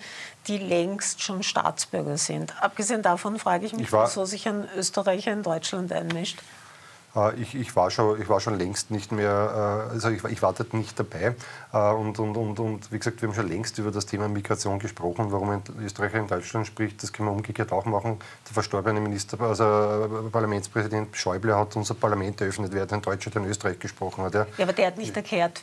die 0.46 0.58
längst 0.58 1.22
schon 1.22 1.42
Staatsbürger 1.42 2.18
sind. 2.18 2.60
Abgesehen 2.62 3.02
davon 3.02 3.38
frage 3.38 3.66
ich 3.66 3.72
mich, 3.72 3.86
ich 3.86 3.92
wieso 3.92 4.24
sich 4.24 4.46
ein 4.48 4.68
Österreicher 4.76 5.32
in 5.32 5.42
Deutschland 5.42 5.92
einmischt. 5.92 6.38
Äh, 7.16 7.40
ich, 7.40 7.54
ich, 7.54 7.76
war 7.76 7.90
schon, 7.90 8.20
ich 8.20 8.28
war 8.28 8.40
schon 8.40 8.58
längst 8.58 8.90
nicht 8.90 9.12
mehr, 9.12 9.88
äh, 9.90 9.92
also 9.92 10.10
ich, 10.10 10.24
ich 10.24 10.42
war 10.42 10.52
dort 10.52 10.74
nicht 10.74 10.98
dabei. 10.98 11.34
Äh, 11.72 11.92
und, 11.92 12.18
und, 12.18 12.36
und, 12.36 12.60
und 12.60 12.92
wie 12.92 12.98
gesagt, 12.98 13.22
wir 13.22 13.28
haben 13.28 13.34
schon 13.34 13.48
längst 13.48 13.78
über 13.78 13.90
das 13.90 14.06
Thema 14.06 14.28
Migration 14.28 14.78
gesprochen. 14.78 15.26
Warum 15.30 15.50
ein 15.50 15.62
Österreicher 15.80 16.18
in 16.18 16.26
Deutschland 16.26 16.66
spricht, 16.66 17.02
das 17.02 17.12
können 17.12 17.28
wir 17.28 17.32
umgekehrt 17.32 17.72
auch 17.72 17.84
machen. 17.84 18.18
Der 18.46 18.54
verstorbene 18.54 19.00
Minister, 19.00 19.40
also 19.40 20.28
Parlamentspräsident 20.30 21.16
Schäuble 21.16 21.56
hat 21.56 21.76
unser 21.76 21.94
Parlament 21.94 22.40
eröffnet, 22.40 22.72
wer 22.72 22.90
in 22.90 23.02
Deutschland 23.02 23.36
in 23.36 23.44
Österreich 23.46 23.78
gesprochen 23.78 24.24
hat. 24.24 24.34
Ja, 24.34 24.46
ja 24.56 24.64
aber 24.64 24.72
der 24.72 24.88
hat 24.88 24.98
nicht 24.98 25.16
erklärt, 25.16 25.62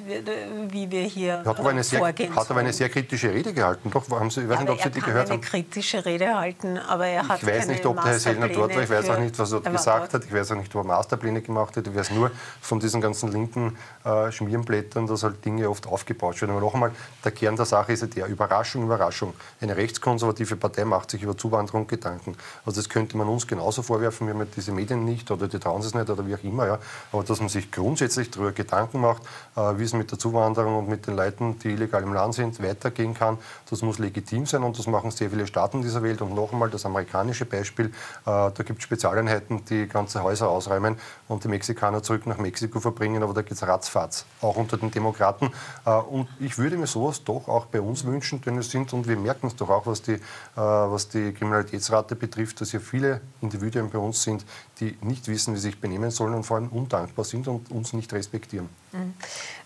wie 0.70 0.90
wir 0.90 1.04
hier 1.04 1.44
hat 1.46 1.60
aber 1.60 1.70
eine 1.70 1.84
sehr, 1.84 2.02
Hat 2.02 2.52
aber 2.52 2.60
eine 2.60 2.74
sehr 2.74 2.90
kritische 2.90 3.32
Rede 3.32 3.54
gehalten. 3.54 3.90
Doch, 3.92 4.10
haben 4.10 4.30
Sie, 4.30 4.42
ich 4.42 4.50
weiß 4.50 4.60
ja, 4.60 4.64
nicht, 4.64 4.72
ob 4.72 4.82
Sie 4.82 4.90
die 4.92 5.00
gehört 5.00 5.30
haben. 5.30 5.34
eine 5.34 5.42
kritische 5.42 6.06
Rede 6.06 6.38
halten, 6.38 6.78
aber 6.78 7.08
er 7.08 7.28
hat 7.28 7.42
Ich 7.42 7.48
weiß 7.48 7.68
nicht, 7.68 7.86
ob 7.86 7.96
der 7.96 8.12
Herr 8.12 8.20
Sellner 8.20 8.48
dort 8.48 8.76
war. 8.76 8.84
Ich 8.84 8.90
weiß 8.90 9.10
auch 9.10 9.20
nicht, 9.20 9.38
was 9.38 9.52
er 9.52 9.62
gesagt 9.62 10.14
hat. 10.14 10.26
Ich 10.26 10.34
weiß 10.34 10.52
auch 10.52 10.56
nicht, 10.56 10.74
ob 10.76 10.84
er 10.84 10.88
Masterpläne 10.88 11.41
gemacht 11.42 11.76
hätte, 11.76 11.94
wäre 11.94 12.02
es 12.02 12.12
nur 12.12 12.32
von 12.62 12.80
diesen 12.80 13.02
ganzen 13.02 13.32
linken 13.32 13.78
äh, 14.04 14.32
Schmierenblättern, 14.32 15.08
dass 15.08 15.24
halt 15.24 15.44
Dinge 15.46 15.70
oft 15.70 15.88
aufgebaut 15.88 16.42
werden. 16.42 16.52
Aber 16.52 16.62
noch 16.62 16.74
einmal, 16.74 16.92
der 17.24 17.32
Kern 17.32 17.56
der 17.56 17.66
Sache 17.66 17.94
ist 17.94 18.02
ja 18.02 18.08
der, 18.08 18.28
Überraschung, 18.28 18.84
Überraschung. 18.84 19.34
Eine 19.60 19.78
rechtskonservative 19.78 20.56
Partei 20.56 20.86
macht 20.86 21.12
sich 21.12 21.24
über 21.24 21.38
Zuwanderung 21.38 21.88
Gedanken. 21.88 22.36
Also 22.66 22.80
das 22.80 22.90
könnte 22.90 23.18
man 23.18 23.28
uns 23.28 23.48
genauso 23.48 23.82
vorwerfen, 23.82 24.28
wir 24.28 24.34
haben 24.34 24.48
diese 24.56 24.72
Medien 24.72 25.06
nicht 25.06 25.30
oder 25.32 25.48
die 25.48 25.60
trauen 25.60 25.82
es 25.82 25.94
nicht 25.94 26.10
oder 26.10 26.26
wie 26.26 26.36
auch 26.36 26.44
immer. 26.44 26.66
Ja. 26.66 26.80
Aber 27.12 27.24
dass 27.24 27.40
man 27.40 27.50
sich 27.50 27.72
grundsätzlich 27.72 28.32
darüber 28.32 28.52
Gedanken 28.52 29.02
macht, 29.02 29.24
äh, 29.56 29.78
wie 29.78 29.84
es 29.84 29.94
mit 29.94 30.12
der 30.12 30.20
Zuwanderung 30.20 30.80
und 30.80 30.90
mit 30.90 31.08
den 31.08 31.16
Leuten, 31.16 31.60
die 31.60 31.70
illegal 31.70 32.04
im 32.04 32.14
Land 32.14 32.36
sind, 32.36 32.62
weitergehen 32.62 33.14
kann, 33.14 33.38
das 33.70 33.82
muss 33.82 34.00
legitim 34.00 34.46
sein 34.46 34.64
und 34.64 34.78
das 34.78 34.88
machen 34.88 35.12
sehr 35.12 35.30
viele 35.30 35.48
Staaten 35.48 35.82
dieser 35.82 36.04
Welt. 36.04 36.22
Und 36.22 36.34
noch 36.34 36.52
einmal 36.52 36.70
das 36.70 36.86
amerikanische 36.86 37.46
Beispiel, 37.46 37.88
äh, 37.88 37.92
da 38.26 38.52
gibt 38.58 38.80
es 38.80 38.84
Spezialeinheiten, 38.84 39.66
die 39.66 39.88
ganze 39.88 40.24
Häuser 40.24 40.50
ausräumen 40.50 40.98
und 41.32 41.44
die 41.44 41.48
Mexikaner 41.48 42.04
zurück 42.04 42.28
nach 42.28 42.38
Mexiko 42.38 42.80
verbringen, 42.80 43.24
aber 43.24 43.34
da 43.34 43.42
geht 43.42 43.54
es 43.54 43.64
ratzfatz, 43.64 44.26
auch 44.42 44.58
unter 44.58 44.78
den 44.78 44.92
Demokraten. 44.92 45.52
Äh, 45.86 45.92
und 45.92 46.28
ich 46.40 46.58
würde 46.58 46.78
mir 46.78 46.88
sowas 46.88 47.24
doch 47.24 47.48
auch 47.48 47.66
bei 47.68 47.82
uns 47.82 48.06
wünschen, 48.06 48.42
denn 48.42 48.58
es 48.58 48.70
sind, 48.70 48.94
und 48.94 49.08
wir 49.08 49.16
merken 49.16 49.48
es 49.48 49.56
doch 49.56 49.70
auch, 49.70 49.88
was 49.88 50.02
die, 50.02 50.14
äh, 50.14 50.20
was 50.56 51.10
die 51.10 51.32
Kriminalitätsrate 51.32 52.16
betrifft, 52.16 52.62
dass 52.62 52.72
hier 52.72 52.82
viele 52.82 53.22
Individuen 53.42 53.90
bei 53.90 54.00
uns 54.00 54.24
sind, 54.24 54.46
die 54.80 54.98
nicht 55.02 55.28
wissen, 55.28 55.54
wie 55.54 55.58
sie 55.58 55.70
sich 55.70 55.80
benehmen 55.80 56.12
sollen 56.12 56.34
und 56.34 56.44
vor 56.44 56.58
allem 56.58 56.70
undankbar 56.70 57.26
sind 57.26 57.48
und 57.48 57.72
uns 57.72 57.94
nicht 57.94 58.12
respektieren. 58.14 58.70
Mhm. 58.92 59.14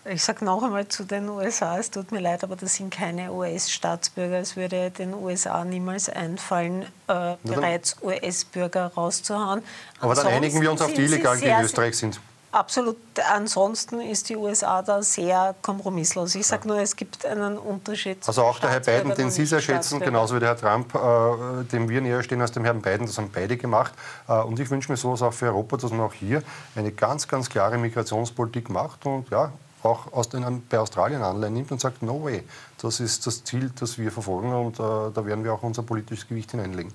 Ich 0.04 0.22
sage 0.22 0.44
noch 0.44 0.62
einmal 0.62 0.86
zu 0.86 1.04
den 1.04 1.28
USA, 1.28 1.78
es 1.78 1.90
tut 1.90 2.12
mir 2.12 2.20
leid, 2.20 2.44
aber 2.44 2.54
das 2.54 2.74
sind 2.74 2.92
keine 2.92 3.32
US-Staatsbürger. 3.32 4.38
Es 4.38 4.56
würde 4.56 4.90
den 4.90 5.14
USA 5.14 5.64
niemals 5.64 6.08
einfallen, 6.08 6.82
äh, 7.08 7.34
bereits 7.42 7.96
US-Bürger 8.02 8.92
rauszuhauen. 8.94 9.62
Aber 10.00 10.14
dann 10.14 10.28
einigen 10.28 10.60
wir 10.60 10.70
uns 10.70 10.80
auf 10.80 10.92
die 10.92 11.02
Illegalen, 11.02 11.40
die 11.40 11.46
in 11.46 11.60
Österreich 11.60 11.96
sind. 11.96 12.20
Absolut. 12.56 12.96
Ansonsten 13.34 14.00
ist 14.00 14.30
die 14.30 14.36
USA 14.36 14.80
da 14.80 15.02
sehr 15.02 15.54
kompromisslos. 15.60 16.34
Ich 16.36 16.46
sage 16.46 16.66
nur, 16.66 16.78
es 16.78 16.96
gibt 16.96 17.26
einen 17.26 17.58
Unterschied. 17.58 18.16
Also 18.26 18.44
auch 18.44 18.58
der 18.58 18.70
Herr 18.70 18.80
Biden, 18.80 19.14
den 19.14 19.30
Sie 19.30 19.44
sehr 19.44 19.60
schätzen, 19.60 20.00
genauso 20.00 20.36
wie 20.36 20.40
der 20.40 20.48
Herr 20.48 20.56
Trump, 20.56 20.94
äh, 20.94 21.64
dem 21.64 21.86
wir 21.90 22.00
näher 22.00 22.22
stehen 22.22 22.40
als 22.40 22.52
dem 22.52 22.64
Herrn 22.64 22.80
Biden, 22.80 23.04
das 23.06 23.18
haben 23.18 23.30
beide 23.30 23.58
gemacht. 23.58 23.92
Äh, 24.26 24.38
und 24.38 24.58
ich 24.58 24.70
wünsche 24.70 24.90
mir 24.90 24.96
sowas 24.96 25.20
auch 25.20 25.34
für 25.34 25.48
Europa, 25.48 25.76
dass 25.76 25.90
man 25.90 26.00
auch 26.00 26.14
hier 26.14 26.42
eine 26.74 26.92
ganz, 26.92 27.28
ganz 27.28 27.50
klare 27.50 27.76
Migrationspolitik 27.76 28.70
macht 28.70 29.04
und 29.04 29.28
ja, 29.28 29.52
auch 29.82 30.10
aus 30.14 30.30
den, 30.30 30.62
bei 30.66 30.78
Australien 30.78 31.20
Anleihen 31.20 31.52
nimmt 31.52 31.70
und 31.72 31.80
sagt, 31.82 32.02
no 32.02 32.24
way, 32.24 32.42
das 32.80 33.00
ist 33.00 33.26
das 33.26 33.44
Ziel, 33.44 33.70
das 33.78 33.98
wir 33.98 34.10
verfolgen 34.10 34.54
und 34.54 34.80
äh, 34.80 35.12
da 35.12 35.26
werden 35.26 35.44
wir 35.44 35.52
auch 35.52 35.62
unser 35.62 35.82
politisches 35.82 36.26
Gewicht 36.26 36.52
hineinlegen. 36.52 36.90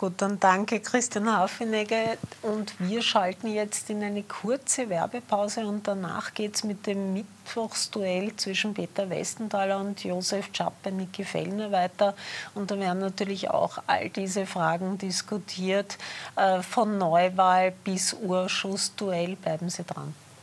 Gut, 0.00 0.14
dann 0.16 0.40
danke 0.40 0.80
Christian 0.80 1.30
Hafenegger 1.30 2.16
und 2.40 2.72
wir 2.78 3.02
schalten 3.02 3.48
jetzt 3.48 3.90
in 3.90 4.02
eine 4.02 4.22
kurze 4.22 4.88
Werbepause 4.88 5.66
und 5.66 5.86
danach 5.86 6.32
geht 6.32 6.54
es 6.54 6.64
mit 6.64 6.86
dem 6.86 7.12
Mittwochsduell 7.12 8.34
zwischen 8.36 8.72
Peter 8.72 9.10
Westenthaler 9.10 9.78
und 9.78 10.02
Josef 10.02 10.52
Czappe, 10.52 10.90
Niki 10.90 11.22
Fellner 11.22 11.70
weiter 11.70 12.14
und 12.54 12.70
da 12.70 12.78
werden 12.78 13.00
natürlich 13.00 13.50
auch 13.50 13.76
all 13.86 14.08
diese 14.08 14.46
Fragen 14.46 14.96
diskutiert, 14.96 15.98
äh, 16.34 16.62
von 16.62 16.96
Neuwahl 16.96 17.70
bis 17.84 18.14
Urschussduell. 18.14 19.36
Bleiben 19.36 19.68
Sie 19.68 19.84
dran. 19.84 20.14